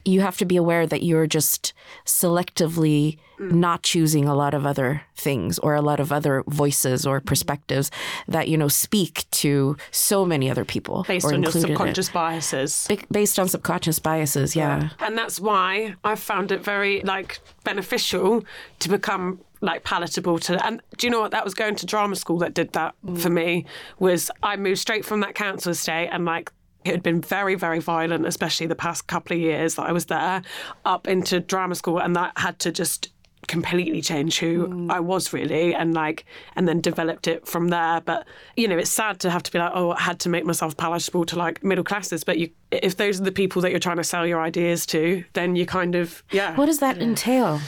you 0.06 0.22
have 0.22 0.38
to 0.38 0.46
be 0.46 0.56
aware 0.56 0.86
that 0.86 1.04
you're 1.04 1.28
just 1.28 1.74
selectively 2.06 3.17
mm. 3.39 3.52
not 3.52 3.84
choosing 3.84 4.28
a 4.28 4.36
lot 4.36 4.54
of 4.54 4.65
other 4.65 5.02
things 5.15 5.58
or 5.60 5.76
a 5.76 5.82
lot 5.82 6.00
of 6.00 6.12
other 6.12 6.44
voices 6.48 7.06
or 7.06 7.20
mm-hmm. 7.20 7.28
perspectives 7.28 7.91
that 8.28 8.48
you 8.48 8.58
know 8.58 8.67
speak 8.67 9.26
to 9.32 9.76
so 9.91 10.26
many 10.26 10.50
other 10.50 10.65
people 10.65 11.04
Based 11.08 11.26
or 11.26 11.34
on 11.34 11.44
your 11.44 11.52
subconscious 11.52 12.10
biases. 12.10 12.86
Ba- 12.88 12.98
based 13.12 13.39
on 13.39 13.48
subconscious 13.48 14.00
biases 14.00 14.56
yeah. 14.56 14.89
And 15.00 15.17
that's 15.17 15.39
why 15.39 15.96
I 16.04 16.15
found 16.15 16.52
it 16.52 16.63
very 16.63 17.02
like 17.02 17.39
beneficial 17.63 18.44
to 18.80 18.89
become 18.89 19.39
like 19.62 19.84
palatable 19.84 20.39
to 20.39 20.65
and 20.65 20.82
do 20.97 21.08
you 21.08 21.12
know 21.12 21.21
what? 21.21 21.32
That 21.32 21.45
was 21.45 21.54
going 21.54 21.76
to 21.76 21.86
drama 21.86 22.15
school 22.15 22.39
that 22.39 22.54
did 22.54 22.74
that 22.74 22.95
mm. 23.06 23.19
for 23.19 23.30
me 23.30 23.65
was 24.00 24.30
I 24.43 24.56
moved 24.58 24.80
straight 24.80 25.06
from 25.06 25.21
that 25.21 25.36
council 25.36 25.71
estate 25.71 26.10
and 26.12 26.26
like 26.26 26.52
it 26.84 26.91
had 26.91 27.04
been 27.04 27.21
very 27.21 27.56
very 27.56 27.80
violent 27.80 28.26
especially 28.26 28.65
the 28.65 28.76
past 28.76 29.08
couple 29.08 29.36
of 29.36 29.41
years 29.41 29.76
that 29.76 29.84
I 29.84 29.91
was 29.91 30.08
there 30.08 30.41
up 30.84 31.08
into 31.08 31.39
drama 31.39 31.76
school 31.76 32.00
and 32.00 32.15
that 32.15 32.38
had 32.38 32.58
to 32.60 32.71
just 32.71 33.12
completely 33.47 34.02
change 34.02 34.39
who 34.39 34.67
mm. 34.67 34.91
I 34.91 35.00
was 35.00 35.34
really 35.34 35.74
and 35.74 35.93
like 35.93 36.26
and 36.56 36.67
then 36.67 36.80
developed 36.80 37.28
it 37.28 37.47
from 37.47 37.69
there. 37.69 38.02
But 38.02 38.26
you 38.56 38.67
know 38.67 38.78
it's 38.78 38.89
sad 38.89 39.19
to 39.21 39.30
have 39.30 39.43
to 39.43 39.52
be 39.52 39.60
like 39.60 39.71
oh 39.74 39.91
I 39.91 40.02
had 40.02 40.19
to 40.21 40.30
make 40.30 40.45
myself 40.45 40.78
palatable 40.78 41.26
to 41.26 41.36
like 41.36 41.63
middle 41.63 41.84
classes 41.84 42.24
but 42.24 42.38
you 42.38 42.50
if 42.71 42.97
those 42.97 43.19
are 43.19 43.24
the 43.24 43.32
people 43.32 43.62
that 43.62 43.71
you're 43.71 43.80
trying 43.80 43.97
to 43.97 44.04
sell 44.04 44.26
your 44.26 44.41
ideas 44.41 44.86
to 44.88 45.24
then 45.34 45.56
you 45.56 45.65
kind 45.65 45.95
of 45.95 46.24
yeah. 46.32 46.56
What 46.56 46.67
does 46.67 46.80
that 46.80 47.00
entail 47.00 47.60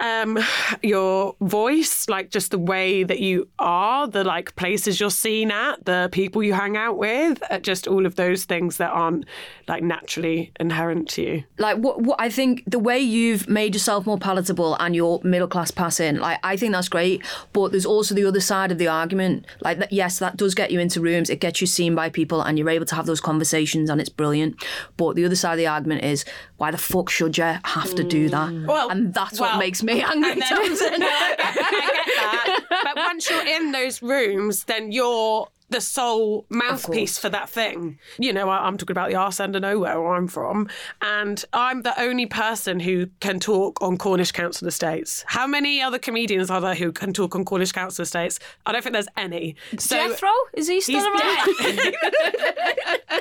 um, 0.00 0.38
your 0.82 1.36
voice, 1.40 2.08
like 2.08 2.30
just 2.30 2.50
the 2.50 2.58
way 2.58 3.04
that 3.04 3.20
you 3.20 3.48
are, 3.58 4.06
the 4.06 4.24
like 4.24 4.54
places 4.56 5.00
you're 5.00 5.10
seen 5.10 5.50
at, 5.50 5.84
the 5.84 6.08
people 6.12 6.42
you 6.42 6.52
hang 6.52 6.76
out 6.76 6.98
with, 6.98 7.42
uh, 7.50 7.58
just 7.58 7.86
all 7.86 8.06
of 8.06 8.16
those 8.16 8.44
things 8.44 8.76
that 8.78 8.90
aren't 8.90 9.24
like 9.68 9.82
naturally 9.82 10.52
inherent 10.60 11.08
to 11.10 11.22
you. 11.22 11.44
like 11.58 11.78
what, 11.78 12.02
what 12.02 12.20
I 12.20 12.28
think 12.28 12.64
the 12.66 12.78
way 12.78 12.98
you've 12.98 13.48
made 13.48 13.74
yourself 13.74 14.06
more 14.06 14.18
palatable 14.18 14.76
and 14.76 14.94
your 14.94 15.20
middle 15.22 15.48
class 15.48 15.70
passing, 15.70 16.16
like 16.16 16.38
I 16.42 16.56
think 16.56 16.72
that's 16.72 16.88
great. 16.88 17.24
But 17.52 17.70
there's 17.70 17.86
also 17.86 18.14
the 18.14 18.24
other 18.24 18.40
side 18.40 18.72
of 18.72 18.78
the 18.78 18.88
argument. 18.88 19.46
Like 19.60 19.78
that, 19.78 19.92
yes, 19.92 20.18
that 20.18 20.36
does 20.36 20.54
get 20.54 20.70
you 20.70 20.80
into 20.80 21.00
rooms, 21.00 21.30
it 21.30 21.40
gets 21.40 21.60
you 21.60 21.66
seen 21.66 21.94
by 21.94 22.08
people, 22.10 22.42
and 22.42 22.58
you're 22.58 22.70
able 22.70 22.86
to 22.86 22.94
have 22.94 23.06
those 23.06 23.20
conversations, 23.20 23.90
and 23.90 24.00
it's 24.00 24.10
brilliant. 24.10 24.62
But 24.96 25.14
the 25.14 25.24
other 25.24 25.36
side 25.36 25.52
of 25.52 25.58
the 25.58 25.66
argument 25.66 26.04
is 26.04 26.24
why 26.56 26.70
the 26.70 26.78
fuck 26.78 27.10
should 27.10 27.38
you 27.38 27.56
have 27.64 27.94
to 27.94 28.04
do 28.04 28.28
that? 28.28 28.52
Well, 28.66 28.90
and 28.90 29.12
that's 29.14 29.40
well, 29.40 29.52
what 29.52 29.58
makes 29.58 29.82
me 29.84 30.02
then- 30.22 30.40
Tamsyn. 30.40 30.98
No, 30.98 31.06
I 31.06 31.34
get, 31.36 31.56
I 31.56 31.80
get 31.80 32.06
that. 32.16 32.66
But 32.84 32.96
once 32.96 33.28
you're 33.30 33.46
in 33.46 33.72
those 33.72 34.02
rooms, 34.02 34.64
then 34.64 34.92
you're 34.92 35.48
the 35.74 35.80
sole 35.80 36.46
mouthpiece 36.50 37.18
for 37.18 37.28
that 37.28 37.48
thing. 37.50 37.98
You 38.18 38.32
know, 38.32 38.48
I, 38.48 38.66
I'm 38.66 38.78
talking 38.78 38.94
about 38.94 39.08
the 39.10 39.16
arse 39.16 39.40
end 39.40 39.56
of 39.56 39.62
nowhere 39.62 40.00
where 40.00 40.14
I'm 40.14 40.28
from, 40.28 40.68
and 41.02 41.44
I'm 41.52 41.82
the 41.82 42.00
only 42.00 42.26
person 42.26 42.78
who 42.78 43.08
can 43.20 43.40
talk 43.40 43.82
on 43.82 43.98
Cornish 43.98 44.30
council 44.30 44.68
estates. 44.68 45.24
How 45.26 45.46
many 45.48 45.82
other 45.82 45.98
comedians 45.98 46.48
are 46.48 46.60
there 46.60 46.76
who 46.76 46.92
can 46.92 47.12
talk 47.12 47.34
on 47.34 47.44
Cornish 47.44 47.72
council 47.72 48.04
estates? 48.04 48.38
I 48.66 48.72
don't 48.72 48.82
think 48.82 48.92
there's 48.92 49.08
any. 49.16 49.56
So 49.78 49.96
Jethro 49.96 50.30
is 50.52 50.68
he 50.68 50.80
still 50.80 51.00
He's 51.00 51.06
around? 51.06 51.76
dead. 51.76 51.94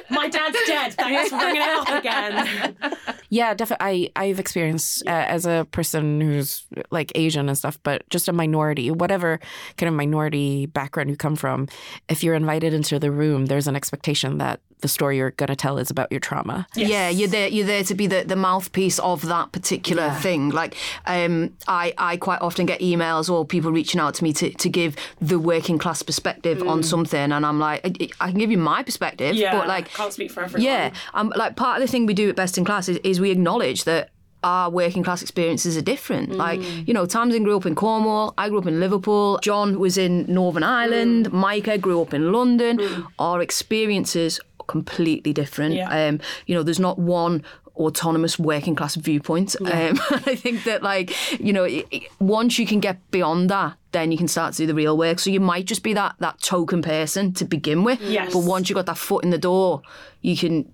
My 0.12 0.30
dad's 0.30 0.58
dead. 0.68 0.94
Thanks 0.94 1.30
for 1.32 1.40
bringing 1.40 1.62
it 1.62 1.68
up 1.68 1.90
again. 1.90 2.96
Yeah, 3.30 3.56
definitely. 3.56 4.12
I 4.16 4.24
I've 4.24 4.40
experienced 4.40 5.08
uh, 5.08 5.10
as 5.10 5.48
a 5.48 5.68
person 5.72 6.22
who's 6.22 6.66
like 6.92 7.12
Asian 7.16 7.50
and 7.50 7.58
stuff, 7.58 7.80
but 7.82 8.08
just 8.12 8.28
a 8.28 8.34
minority, 8.34 8.92
whatever 8.92 9.40
kind 9.78 9.88
of 9.88 9.96
minority 9.96 10.68
background 10.68 11.10
you 11.10 11.18
come 11.18 11.36
from. 11.36 11.68
If 12.08 12.24
you're 12.24 12.36
invited 12.44 12.74
into 12.74 13.00
the 13.00 13.12
room, 13.12 13.48
there's 13.48 13.68
an 13.68 13.76
expectation 13.76 14.38
that 14.38 14.60
the 14.82 14.88
story 14.90 15.16
you're 15.18 15.32
going 15.32 15.48
to 15.48 15.56
tell 15.56 15.78
is 15.78 15.90
about 15.90 16.12
your 16.12 16.20
trauma. 16.20 16.68
Yeah, 16.76 17.08
you're 17.10 17.30
there. 17.30 17.48
You're 17.48 17.66
there 17.66 17.86
to 17.86 17.96
be 17.96 18.06
the, 18.06 18.24
the 18.26 18.36
mouthpiece 18.36 19.00
of 19.00 19.26
that 19.28 19.54
particular 19.54 20.12
thing. 20.26 20.50
Like, 20.50 20.76
um, 21.06 21.56
I 21.68 21.94
I 21.98 22.18
quite 22.18 22.42
often 22.42 22.66
get 22.66 22.82
emails 22.82 23.30
or 23.30 23.46
people 23.46 23.72
reaching 23.72 24.02
out 24.02 24.14
to 24.16 24.24
me 24.24 24.34
to, 24.34 24.50
to 24.52 24.70
give 24.70 24.96
the 25.22 25.40
working 25.40 25.78
class 25.78 26.04
perspective 26.04 26.62
on 26.68 26.84
something, 26.84 27.32
and 27.32 27.46
I'm 27.46 27.60
like, 27.60 27.80
I, 27.86 28.10
I 28.20 28.30
can 28.32 28.40
give 28.40 28.52
you 28.52 28.58
my 28.58 28.84
perspective, 28.84 29.36
but 29.54 29.68
like, 29.68 29.90
can't 29.94 30.12
speak 30.12 30.32
for 30.32 30.44
everyone. 30.44 30.66
yeah, 30.66 30.94
um, 31.14 31.32
like 31.36 31.56
part 31.56 31.82
of 31.82 31.88
the 31.88 31.92
thing 31.92 32.06
we 32.06 32.14
do 32.14 32.30
at 32.30 32.36
Best 32.36 32.58
in 32.58 32.66
Class 32.66 32.90
is, 32.90 32.98
is 33.06 33.22
we 33.22 33.32
acknowledge 33.32 33.86
that 33.86 34.10
our 34.44 34.70
working 34.70 35.04
class 35.04 35.22
experiences 35.22 35.78
are 35.78 35.82
different. 35.82 36.34
Like, 36.36 36.62
you 36.88 36.94
know, 36.94 37.06
Tamsyn 37.06 37.44
grew 37.44 37.58
up 37.58 37.66
in 37.66 37.76
Cornwall, 37.76 38.34
I 38.38 38.50
grew 38.50 38.60
up 38.60 38.68
in 38.68 38.80
Liverpool, 38.80 39.40
John 39.42 39.80
was 39.80 39.98
in 39.98 40.26
Northern 40.28 40.64
Ireland, 40.64 41.32
Micah 41.32 41.78
grew 41.78 42.02
up 42.02 42.14
in 42.14 42.32
London. 42.32 42.80
Our 43.20 43.42
experiences 43.42 44.40
are 44.60 44.66
completely 44.66 45.34
different. 45.34 45.76
Yeah. 45.76 45.90
Um, 46.08 46.20
you 46.46 46.56
know, 46.56 46.64
there's 46.64 46.80
not 46.80 47.00
one 47.00 47.44
autonomous 47.76 48.38
working 48.38 48.76
class 48.76 48.96
viewpoint. 48.96 49.56
Um, 49.62 49.68
I 50.12 50.36
think 50.36 50.64
that, 50.66 50.84
like, 50.84 51.12
you 51.40 51.52
know, 51.54 51.64
it, 51.64 51.88
it- 51.92 52.04
once 52.20 52.60
you 52.60 52.68
can 52.68 52.80
get 52.80 53.00
beyond 53.12 53.50
that, 53.50 53.76
then 53.94 54.12
you 54.12 54.18
can 54.18 54.28
start 54.28 54.54
to 54.54 54.58
do 54.64 54.68
the 54.68 54.74
real 54.76 54.98
work. 54.98 55.20
So 55.20 55.30
you 55.30 55.40
might 55.40 55.66
just 55.66 55.84
be 55.84 55.94
that 55.94 56.16
that 56.20 56.40
token 56.42 56.82
person 56.82 57.34
to 57.34 57.46
begin 57.46 57.84
with. 57.84 58.02
Yes. 58.02 58.34
But 58.34 58.40
once 58.44 58.70
you 58.70 58.76
got 58.76 58.86
that 58.88 58.98
foot 58.98 59.24
in 59.24 59.30
the 59.32 59.38
door, 59.38 59.82
you 60.22 60.36
can 60.38 60.72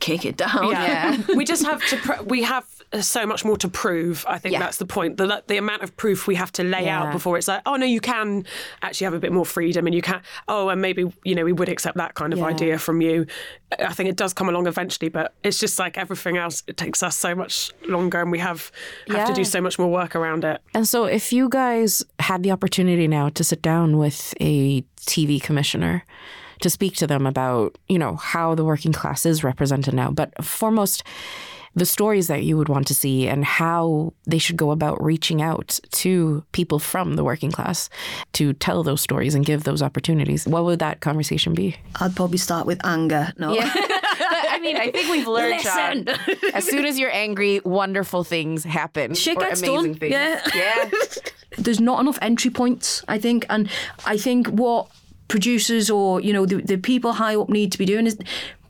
kick 0.00 0.24
it 0.24 0.36
down. 0.36 0.70
Yeah. 0.70 1.16
we 1.36 1.44
just 1.44 1.64
have 1.64 1.84
to. 1.88 1.96
Pr- 1.98 2.22
we 2.24 2.42
have 2.42 2.64
uh, 2.92 3.00
so 3.00 3.24
much 3.26 3.44
more 3.44 3.56
to 3.58 3.68
prove. 3.68 4.24
I 4.28 4.38
think 4.38 4.54
Yeah. 4.54 4.58
that's 4.58 4.78
the 4.78 4.86
point. 4.86 5.16
The 5.16 5.42
the 5.46 5.56
amount 5.58 5.82
of 5.82 5.96
proof 5.96 6.26
we 6.26 6.34
have 6.34 6.50
to 6.52 6.64
lay 6.64 6.88
out 6.88 7.12
before 7.12 7.38
it's 7.38 7.46
like, 7.48 7.62
oh 7.66 7.76
no, 7.76 7.86
you 7.86 8.00
can 8.00 8.44
actually 8.82 9.04
have 9.04 9.14
a 9.14 9.20
bit 9.20 9.32
more 9.32 9.46
freedom, 9.46 9.86
and 9.86 9.94
you 9.94 10.02
can. 10.02 10.20
Oh, 10.48 10.68
and 10.70 10.80
maybe 10.82 11.12
you 11.24 11.34
know 11.34 11.44
we 11.44 11.52
would 11.52 11.68
accept 11.68 11.96
that 11.98 12.14
kind 12.14 12.32
of 12.32 12.38
Yeah. 12.40 12.46
idea 12.46 12.78
from 12.78 13.00
you. 13.00 13.26
I 13.78 13.92
think 13.92 14.08
it 14.10 14.16
does 14.16 14.32
come 14.34 14.48
along 14.48 14.66
eventually, 14.66 15.08
but 15.10 15.32
it's 15.44 15.58
just 15.58 15.78
like 15.78 15.96
everything 15.96 16.36
else. 16.36 16.64
It 16.66 16.76
takes 16.76 17.02
us 17.02 17.16
so 17.16 17.34
much 17.34 17.70
longer, 17.86 18.20
and 18.20 18.32
we 18.32 18.40
have 18.40 18.72
have 19.08 19.28
to 19.28 19.34
do 19.34 19.44
so 19.44 19.60
much 19.60 19.78
more 19.78 19.90
work 19.90 20.16
around 20.16 20.44
it. 20.44 20.60
And 20.74 20.88
so, 20.88 21.04
if 21.04 21.32
you 21.32 21.48
guys 21.48 22.02
had 22.18 22.42
the 22.42 22.50
opportunity 22.50 23.06
now 23.06 23.28
to 23.28 23.44
sit 23.44 23.62
down 23.62 23.96
with 23.98 24.34
a 24.40 24.82
TV 25.06 25.40
commissioner 25.40 26.04
to 26.60 26.70
speak 26.70 26.94
to 26.96 27.06
them 27.06 27.26
about, 27.26 27.76
you 27.88 27.98
know, 27.98 28.16
how 28.16 28.54
the 28.54 28.64
working 28.64 28.92
class 28.92 29.26
is 29.26 29.44
represented 29.44 29.94
now, 29.94 30.10
but 30.10 30.32
foremost, 30.44 31.02
the 31.74 31.86
stories 31.86 32.26
that 32.26 32.42
you 32.42 32.56
would 32.56 32.68
want 32.68 32.86
to 32.88 32.94
see 32.94 33.28
and 33.28 33.44
how 33.44 34.12
they 34.26 34.38
should 34.38 34.56
go 34.56 34.70
about 34.72 35.02
reaching 35.02 35.40
out 35.40 35.78
to 35.92 36.44
people 36.52 36.78
from 36.78 37.14
the 37.14 37.22
working 37.22 37.52
class 37.52 37.88
to 38.32 38.52
tell 38.54 38.82
those 38.82 39.00
stories 39.00 39.34
and 39.34 39.46
give 39.46 39.62
those 39.62 39.80
opportunities, 39.82 40.46
what 40.46 40.64
would 40.64 40.80
that 40.80 41.00
conversation 41.00 41.54
be? 41.54 41.76
I'd 42.00 42.16
probably 42.16 42.38
start 42.38 42.66
with 42.66 42.84
anger. 42.84 43.32
No. 43.38 43.52
Yeah. 43.54 43.70
I 44.52 44.58
mean, 44.60 44.76
I 44.76 44.90
think 44.90 45.10
we've 45.10 45.28
learned, 45.28 45.60
Sian, 45.60 46.08
as 46.54 46.64
soon 46.64 46.84
as 46.84 46.98
you're 46.98 47.14
angry, 47.14 47.60
wonderful 47.64 48.24
things 48.24 48.64
happen. 48.64 49.14
Shit 49.14 49.36
or 49.36 49.40
gets 49.40 49.62
amazing 49.62 49.92
done. 49.92 49.94
things. 49.94 50.12
Yeah. 50.12 50.42
Yeah. 50.54 50.90
There's 51.58 51.80
not 51.80 52.00
enough 52.00 52.18
entry 52.20 52.50
points, 52.50 53.04
I 53.08 53.18
think. 53.18 53.46
And 53.48 53.70
I 54.04 54.16
think 54.16 54.48
what 54.48 54.88
producers 55.30 55.88
or, 55.88 56.20
you 56.20 56.32
know, 56.32 56.44
the, 56.44 56.56
the 56.56 56.76
people 56.76 57.12
high 57.14 57.36
up 57.36 57.48
need 57.48 57.72
to 57.72 57.78
be 57.78 57.86
doing 57.86 58.06
is 58.06 58.18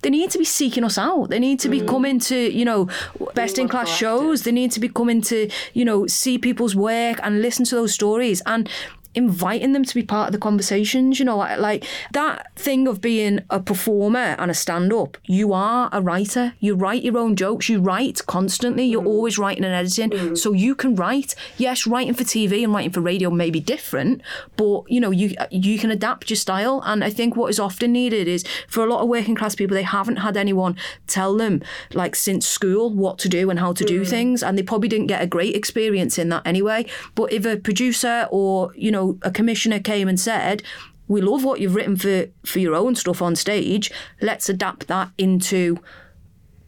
they 0.03 0.11
need 0.11 0.31
to 0.31 0.38
be 0.38 0.44
seeking 0.44 0.85
us 0.85 0.96
out. 0.96 1.29
They 1.31 1.38
need 1.38 1.61
to 1.61 1.68
be 1.68 1.81
coming 1.81 2.20
to, 2.20 2.37
you 2.37 2.64
know, 2.64 2.88
best 3.35 3.59
in 3.59 3.68
class 3.68 3.88
shows. 3.88 4.42
They 4.44 4.53
need 4.53 4.73
to 4.73 4.81
be 4.81 4.88
coming 4.88 5.20
to, 5.23 5.51
you 5.75 5.85
know, 5.85 6.07
see 6.07 6.38
people's 6.38 6.75
work 6.75 7.18
and 7.23 7.42
listen 7.42 7.64
to 7.66 7.75
those 7.75 7.92
stories 7.92 8.40
and 8.46 8.68
inviting 9.14 9.73
them 9.73 9.85
to 9.85 9.94
be 9.94 10.03
part 10.03 10.29
of 10.29 10.33
the 10.33 10.38
conversations, 10.38 11.18
you 11.18 11.25
know, 11.25 11.37
like, 11.37 11.59
like 11.59 11.85
that 12.12 12.55
thing 12.57 12.87
of 12.87 13.01
being 13.01 13.40
a 13.51 13.61
performer 13.61 14.37
and 14.38 14.51
a 14.51 14.55
stand 14.55 14.92
up. 14.92 15.16
You 15.25 15.53
are 15.53 15.88
a 15.92 16.01
writer. 16.01 16.55
You 16.61 16.75
write 16.75 17.03
your 17.03 17.18
own 17.18 17.37
jokes. 17.37 17.68
You 17.68 17.81
write 17.81 18.25
constantly. 18.27 18.85
You're 18.85 19.01
mm-hmm. 19.01 19.09
always 19.09 19.38
writing 19.38 19.64
and 19.64 19.75
editing. 19.75 20.11
Mm-hmm. 20.11 20.35
So 20.37 20.53
you 20.53 20.75
can 20.75 20.94
write. 20.94 21.35
Yes, 21.57 21.87
writing 21.87 22.14
for 22.14 22.25
TV 22.25 22.62
and 22.62 22.73
writing 22.73 22.92
for 22.92 23.01
radio 23.01 23.31
may 23.31 23.51
be 23.51 23.61
different, 23.61 24.23
but 24.57 24.83
you 24.88 25.01
know, 25.01 25.11
you 25.11 25.35
you 25.51 25.79
can 25.79 25.90
adapt 25.90 26.31
your 26.31 26.37
style. 26.37 26.83
And 26.85 27.03
I 27.03 27.11
think 27.11 27.37
what 27.37 27.51
is 27.51 27.59
often 27.59 27.92
needed 27.92 28.29
is 28.29 28.44
for 28.68 28.85
a 28.85 28.87
lot 28.87 29.03
of 29.03 29.09
working 29.09 29.35
class 29.35 29.55
people, 29.55 29.75
they 29.75 29.83
haven't 29.83 30.16
had 30.16 30.37
anyone 30.37 30.77
tell 31.07 31.37
them 31.37 31.62
like 31.92 32.14
since 32.14 32.46
school 32.46 32.90
what 32.90 33.18
to 33.18 33.29
do 33.29 33.51
and 33.51 33.59
how 33.59 33.73
to 33.73 33.85
do 33.85 34.03
mm. 34.03 34.09
things. 34.09 34.42
And 34.42 34.57
they 34.57 34.62
probably 34.62 34.88
didn't 34.88 35.09
get 35.09 35.23
a 35.23 35.27
great 35.27 35.57
experience 35.57 36.18
in 36.18 36.29
that 36.29 36.46
anyway. 36.46 36.87
But 37.14 37.33
if 37.33 37.44
a 37.44 37.57
producer 37.57 38.29
or, 38.31 38.73
you 38.75 38.90
know, 38.90 38.99
a 39.22 39.30
commissioner 39.30 39.80
came 39.80 40.08
and 40.08 40.18
said, 40.18 40.62
we 41.08 41.20
love 41.20 41.44
what 41.44 41.60
you've 41.60 41.74
written 41.74 41.96
for, 41.96 42.26
for 42.44 42.60
your 42.60 42.74
own 42.74 42.94
stuff 42.94 43.20
on 43.20 43.34
stage. 43.34 43.90
Let's 44.20 44.48
adapt 44.48 44.86
that 44.86 45.10
into 45.18 45.80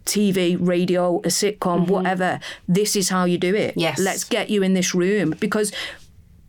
TV, 0.04 0.56
radio, 0.60 1.18
a 1.18 1.28
sitcom, 1.28 1.82
mm-hmm. 1.82 1.92
whatever. 1.92 2.40
This 2.66 2.96
is 2.96 3.08
how 3.08 3.24
you 3.24 3.38
do 3.38 3.54
it. 3.54 3.74
Yes. 3.76 4.00
Let's 4.00 4.24
get 4.24 4.50
you 4.50 4.62
in 4.62 4.74
this 4.74 4.94
room 4.94 5.34
because 5.38 5.72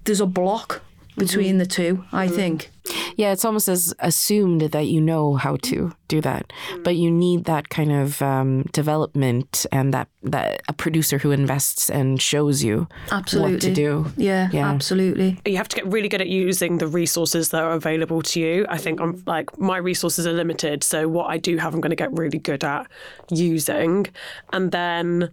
there's 0.05 0.21
a 0.21 0.25
block 0.25 0.81
mm-hmm. 0.81 1.19
between 1.19 1.57
the 1.59 1.65
two, 1.65 2.03
I 2.11 2.25
mm-hmm. 2.25 2.35
think. 2.35 2.69
Yeah, 3.15 3.31
it's 3.31 3.45
almost 3.45 3.67
as 3.69 3.93
assumed 3.99 4.61
that 4.61 4.87
you 4.87 4.99
know 4.99 5.35
how 5.35 5.55
to 5.63 5.93
do 6.07 6.19
that, 6.21 6.51
but 6.83 6.95
you 6.95 7.09
need 7.09 7.45
that 7.45 7.69
kind 7.69 7.91
of 7.91 8.21
um, 8.21 8.63
development 8.73 9.65
and 9.71 9.93
that 9.93 10.07
that 10.23 10.61
a 10.67 10.73
producer 10.73 11.17
who 11.17 11.31
invests 11.31 11.89
and 11.89 12.21
shows 12.21 12.63
you 12.63 12.87
Absolutely. 13.11 13.53
what 13.53 13.61
to 13.61 13.73
do. 13.73 14.05
Yeah, 14.17 14.49
Yeah. 14.51 14.69
absolutely. 14.69 15.39
you 15.45 15.57
have 15.57 15.67
to 15.69 15.75
get 15.77 15.87
really 15.87 16.09
good 16.09 16.21
at 16.21 16.27
using 16.27 16.77
the 16.79 16.87
resources 16.87 17.49
that 17.49 17.63
are 17.63 17.73
available 17.73 18.21
to 18.21 18.39
you. 18.39 18.65
I 18.69 18.77
think 18.77 18.99
I'm 18.99 19.21
like 19.25 19.57
my 19.59 19.77
resources 19.77 20.25
are 20.27 20.33
limited, 20.33 20.83
so 20.83 21.07
what 21.07 21.27
I 21.29 21.37
do 21.37 21.57
have, 21.57 21.73
I'm 21.73 21.81
going 21.81 21.89
to 21.91 21.95
get 22.03 22.11
really 22.17 22.39
good 22.39 22.63
at 22.63 22.87
using. 23.31 24.07
And 24.51 24.71
then 24.71 25.29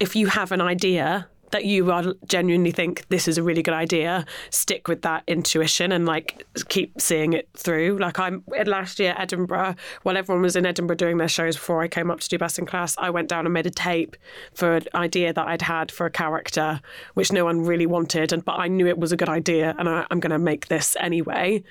if 0.00 0.14
you 0.16 0.26
have 0.28 0.52
an 0.52 0.60
idea 0.60 1.26
that 1.50 1.64
you 1.64 1.90
are 1.90 2.14
genuinely 2.26 2.70
think 2.70 3.06
this 3.08 3.28
is 3.28 3.38
a 3.38 3.42
really 3.42 3.62
good 3.62 3.74
idea, 3.74 4.24
stick 4.50 4.88
with 4.88 5.02
that 5.02 5.22
intuition 5.26 5.92
and 5.92 6.06
like 6.06 6.46
keep 6.68 7.00
seeing 7.00 7.32
it 7.32 7.48
through. 7.56 7.98
Like 7.98 8.18
I'm 8.18 8.44
last 8.66 8.98
year 8.98 9.14
Edinburgh, 9.16 9.76
while 10.02 10.16
everyone 10.16 10.42
was 10.42 10.56
in 10.56 10.66
Edinburgh 10.66 10.96
doing 10.96 11.18
their 11.18 11.28
shows 11.28 11.56
before 11.56 11.82
I 11.82 11.88
came 11.88 12.10
up 12.10 12.20
to 12.20 12.28
do 12.28 12.38
best 12.38 12.58
in 12.58 12.66
class, 12.66 12.96
I 12.98 13.10
went 13.10 13.28
down 13.28 13.46
and 13.46 13.52
made 13.52 13.66
a 13.66 13.70
tape 13.70 14.16
for 14.54 14.76
an 14.76 14.86
idea 14.94 15.32
that 15.32 15.46
I'd 15.46 15.62
had 15.62 15.90
for 15.90 16.06
a 16.06 16.10
character, 16.10 16.80
which 17.14 17.32
no 17.32 17.44
one 17.44 17.62
really 17.62 17.86
wanted, 17.86 18.32
and 18.32 18.44
but 18.44 18.58
I 18.58 18.68
knew 18.68 18.86
it 18.86 18.98
was 18.98 19.12
a 19.12 19.16
good 19.16 19.28
idea, 19.28 19.74
and 19.78 19.88
I, 19.88 20.06
I'm 20.10 20.20
going 20.20 20.30
to 20.30 20.38
make 20.38 20.68
this 20.68 20.96
anyway. 21.00 21.62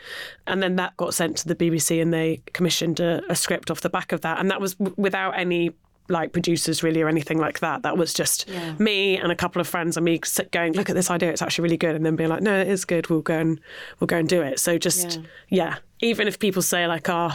And 0.47 0.61
then 0.61 0.75
that 0.77 0.95
got 0.97 1.13
sent 1.13 1.37
to 1.37 1.47
the 1.47 1.55
BBC, 1.55 2.01
and 2.01 2.13
they 2.13 2.41
commissioned 2.53 2.99
a, 2.99 3.21
a 3.29 3.35
script 3.35 3.71
off 3.71 3.81
the 3.81 3.89
back 3.89 4.11
of 4.11 4.21
that, 4.21 4.39
and 4.39 4.49
that 4.51 4.61
was 4.61 4.75
w- 4.75 4.95
without 4.97 5.31
any 5.31 5.71
like 6.07 6.33
producers 6.33 6.83
really 6.83 7.01
or 7.01 7.07
anything 7.07 7.37
like 7.37 7.59
that. 7.59 7.83
That 7.83 7.97
was 7.97 8.13
just 8.13 8.47
me 8.79 9.17
and 9.17 9.31
a 9.31 9.35
couple 9.35 9.59
of 9.59 9.67
friends 9.67 9.97
and 9.97 10.05
me 10.05 10.21
going, 10.51 10.73
look 10.73 10.89
at 10.89 10.95
this 10.95 11.09
idea, 11.09 11.31
it's 11.31 11.41
actually 11.41 11.63
really 11.63 11.77
good, 11.77 11.95
and 11.95 12.05
then 12.05 12.15
being 12.15 12.29
like, 12.29 12.41
no, 12.41 12.59
it 12.59 12.67
is 12.67 12.85
good. 12.85 13.09
We'll 13.09 13.21
go 13.21 13.37
and 13.39 13.59
we'll 13.99 14.07
go 14.07 14.17
and 14.17 14.29
do 14.29 14.41
it. 14.41 14.59
So 14.59 14.77
just 14.77 15.19
yeah, 15.49 15.77
even 16.01 16.27
if 16.27 16.39
people 16.39 16.61
say 16.61 16.87
like, 16.87 17.09
oh, 17.09 17.31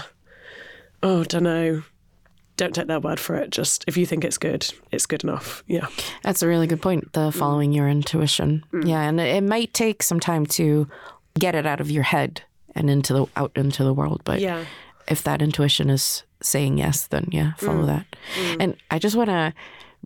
oh, 1.02 1.24
don't 1.24 1.44
know, 1.44 1.82
don't 2.56 2.74
take 2.74 2.86
their 2.86 3.00
word 3.00 3.18
for 3.18 3.36
it. 3.36 3.50
Just 3.50 3.84
if 3.86 3.96
you 3.96 4.06
think 4.06 4.24
it's 4.24 4.38
good, 4.38 4.72
it's 4.92 5.06
good 5.06 5.24
enough. 5.24 5.64
Yeah. 5.66 5.86
That's 6.22 6.42
a 6.42 6.46
really 6.46 6.66
good 6.66 6.82
point. 6.82 7.12
The 7.14 7.30
mm. 7.30 7.34
following 7.34 7.72
your 7.72 7.88
intuition. 7.88 8.64
Mm. 8.72 8.86
Yeah, 8.86 9.02
and 9.02 9.20
it, 9.20 9.34
it 9.36 9.40
might 9.42 9.72
take 9.72 10.02
some 10.02 10.20
time 10.20 10.46
to 10.46 10.86
get 11.38 11.54
it 11.54 11.66
out 11.66 11.80
of 11.80 11.90
your 11.90 12.02
head 12.02 12.42
and 12.74 12.90
into 12.90 13.12
the 13.14 13.26
out 13.36 13.52
into 13.56 13.82
the 13.82 13.94
world. 13.94 14.20
But 14.24 14.40
Yeah. 14.40 14.64
If 15.10 15.22
that 15.24 15.42
intuition 15.42 15.90
is 15.90 16.22
saying 16.42 16.78
yes, 16.78 17.06
then 17.08 17.28
yeah, 17.30 17.52
follow 17.58 17.84
that. 17.86 18.06
And 18.58 18.76
I 18.90 18.98
just 18.98 19.16
want 19.16 19.28
to 19.28 19.52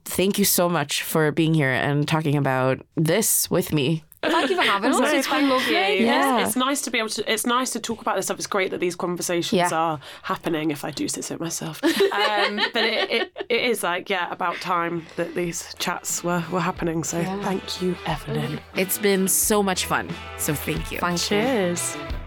thank 0.05 0.39
you 0.39 0.45
so 0.45 0.69
much 0.69 1.03
for 1.03 1.31
being 1.31 1.55
here 1.55 1.71
and 1.71 2.09
talking 2.09 2.37
about 2.37 2.81
this 2.97 3.49
with 3.51 3.73
me. 3.73 4.03
Thank 4.23 4.49
you 4.49 4.57
for 4.57 4.63
having 4.63 4.91
us. 4.95 4.99
No, 4.99 5.07
It's 5.07 5.29
been 5.29 5.49
lovely. 5.51 5.75
Yeah. 6.05 6.39
It's, 6.41 6.49
it's 6.49 6.57
nice 6.57 6.81
to 6.83 6.91
be 6.91 6.99
able 6.99 7.11
to. 7.11 7.31
It's 7.31 7.45
nice 7.45 7.71
to 7.73 7.79
talk 7.79 8.01
about 8.01 8.17
this 8.17 8.25
stuff. 8.25 8.39
It's 8.39 8.47
great 8.47 8.71
that 8.71 8.81
these 8.81 8.97
conversations 8.97 9.53
Yeah. 9.53 9.69
are 9.71 10.01
happening. 10.23 10.71
If 10.71 10.83
I 10.83 10.91
do 10.93 11.07
say 11.09 11.21
so 11.21 11.37
myself, 11.39 11.85
um, 11.85 12.57
but 12.73 12.85
it, 12.85 13.11
it, 13.11 13.33
it 13.51 13.61
is 13.61 13.83
like 13.83 14.09
yeah, 14.09 14.33
about 14.33 14.57
time 14.57 15.05
that 15.17 15.35
these 15.35 15.75
chats 15.79 16.25
were 16.25 16.43
were 16.51 16.61
happening. 16.61 17.05
So 17.05 17.23
thank 17.43 17.83
you, 17.83 17.97
Evelyn. 18.07 18.61
It's 18.77 18.97
been 18.97 19.29
so 19.29 19.63
much 19.63 19.85
fun. 19.85 20.09
So 20.39 20.55
thank 20.55 20.91
you. 20.91 20.99
Thank 21.01 21.31
you. 21.31 22.24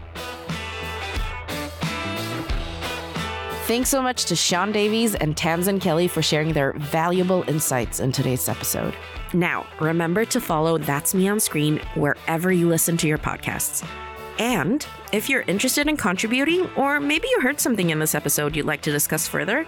Thanks 3.67 3.89
so 3.89 4.01
much 4.01 4.23
to 4.27 4.35
Sian 4.37 4.71
Davis 4.71 5.13
and 5.15 5.35
Tamsyn 5.35 5.81
Kelly 5.81 6.07
for 6.07 6.21
sharing 6.21 6.53
their 6.53 6.71
valuable 6.71 7.43
insights 7.49 7.99
in 7.99 8.13
today's 8.13 8.47
episode. 8.47 8.95
Now, 9.33 9.67
remember 9.81 10.23
to 10.23 10.39
follow 10.39 10.77
That's 10.77 11.13
Me 11.13 11.27
on 11.27 11.41
Screen 11.41 11.81
wherever 11.95 12.49
you 12.49 12.69
listen 12.69 12.95
to 12.95 13.09
your 13.09 13.17
podcasts. 13.17 13.85
And 14.39 14.87
if 15.11 15.27
you're 15.27 15.41
interested 15.47 15.89
in 15.89 15.97
contributing, 15.97 16.69
or 16.77 17.01
maybe 17.01 17.27
you 17.27 17.41
heard 17.41 17.59
something 17.59 17.89
in 17.89 17.99
this 17.99 18.15
episode 18.15 18.55
you'd 18.55 18.65
like 18.65 18.83
to 18.83 18.91
discuss 18.91 19.27
further, 19.27 19.67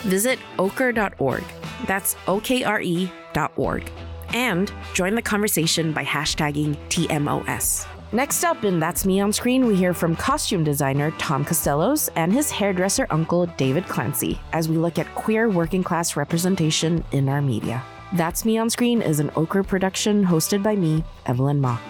visit 0.00 0.38
okre.org. 0.58 1.44
That's 1.86 2.16
O 2.26 2.40
K 2.40 2.64
R 2.64 2.82
E 2.82 3.10
dot 3.32 3.52
org. 3.56 3.90
And 4.34 4.70
join 4.92 5.14
the 5.14 5.22
conversation 5.22 5.94
by 5.94 6.04
hashtagging 6.04 6.76
TMOS. 6.90 7.86
Next 8.10 8.42
up 8.42 8.64
in 8.64 8.80
That's 8.80 9.04
Me 9.04 9.20
on 9.20 9.34
Screen, 9.34 9.66
we 9.66 9.76
hear 9.76 9.92
from 9.92 10.16
costume 10.16 10.64
designer 10.64 11.10
Tom 11.18 11.44
Costellos 11.44 12.08
and 12.16 12.32
his 12.32 12.50
hairdresser 12.50 13.06
uncle 13.10 13.44
David 13.58 13.86
Clancy 13.86 14.40
as 14.54 14.66
we 14.66 14.78
look 14.78 14.98
at 14.98 15.14
queer 15.14 15.50
working 15.50 15.84
class 15.84 16.16
representation 16.16 17.04
in 17.12 17.28
our 17.28 17.42
media. 17.42 17.84
That's 18.14 18.46
Me 18.46 18.56
on 18.56 18.70
Screen 18.70 19.02
is 19.02 19.20
an 19.20 19.28
Okre 19.30 19.66
production 19.66 20.24
hosted 20.24 20.62
by 20.62 20.74
me, 20.74 21.04
Evelyn 21.26 21.60
Mok. 21.60 21.82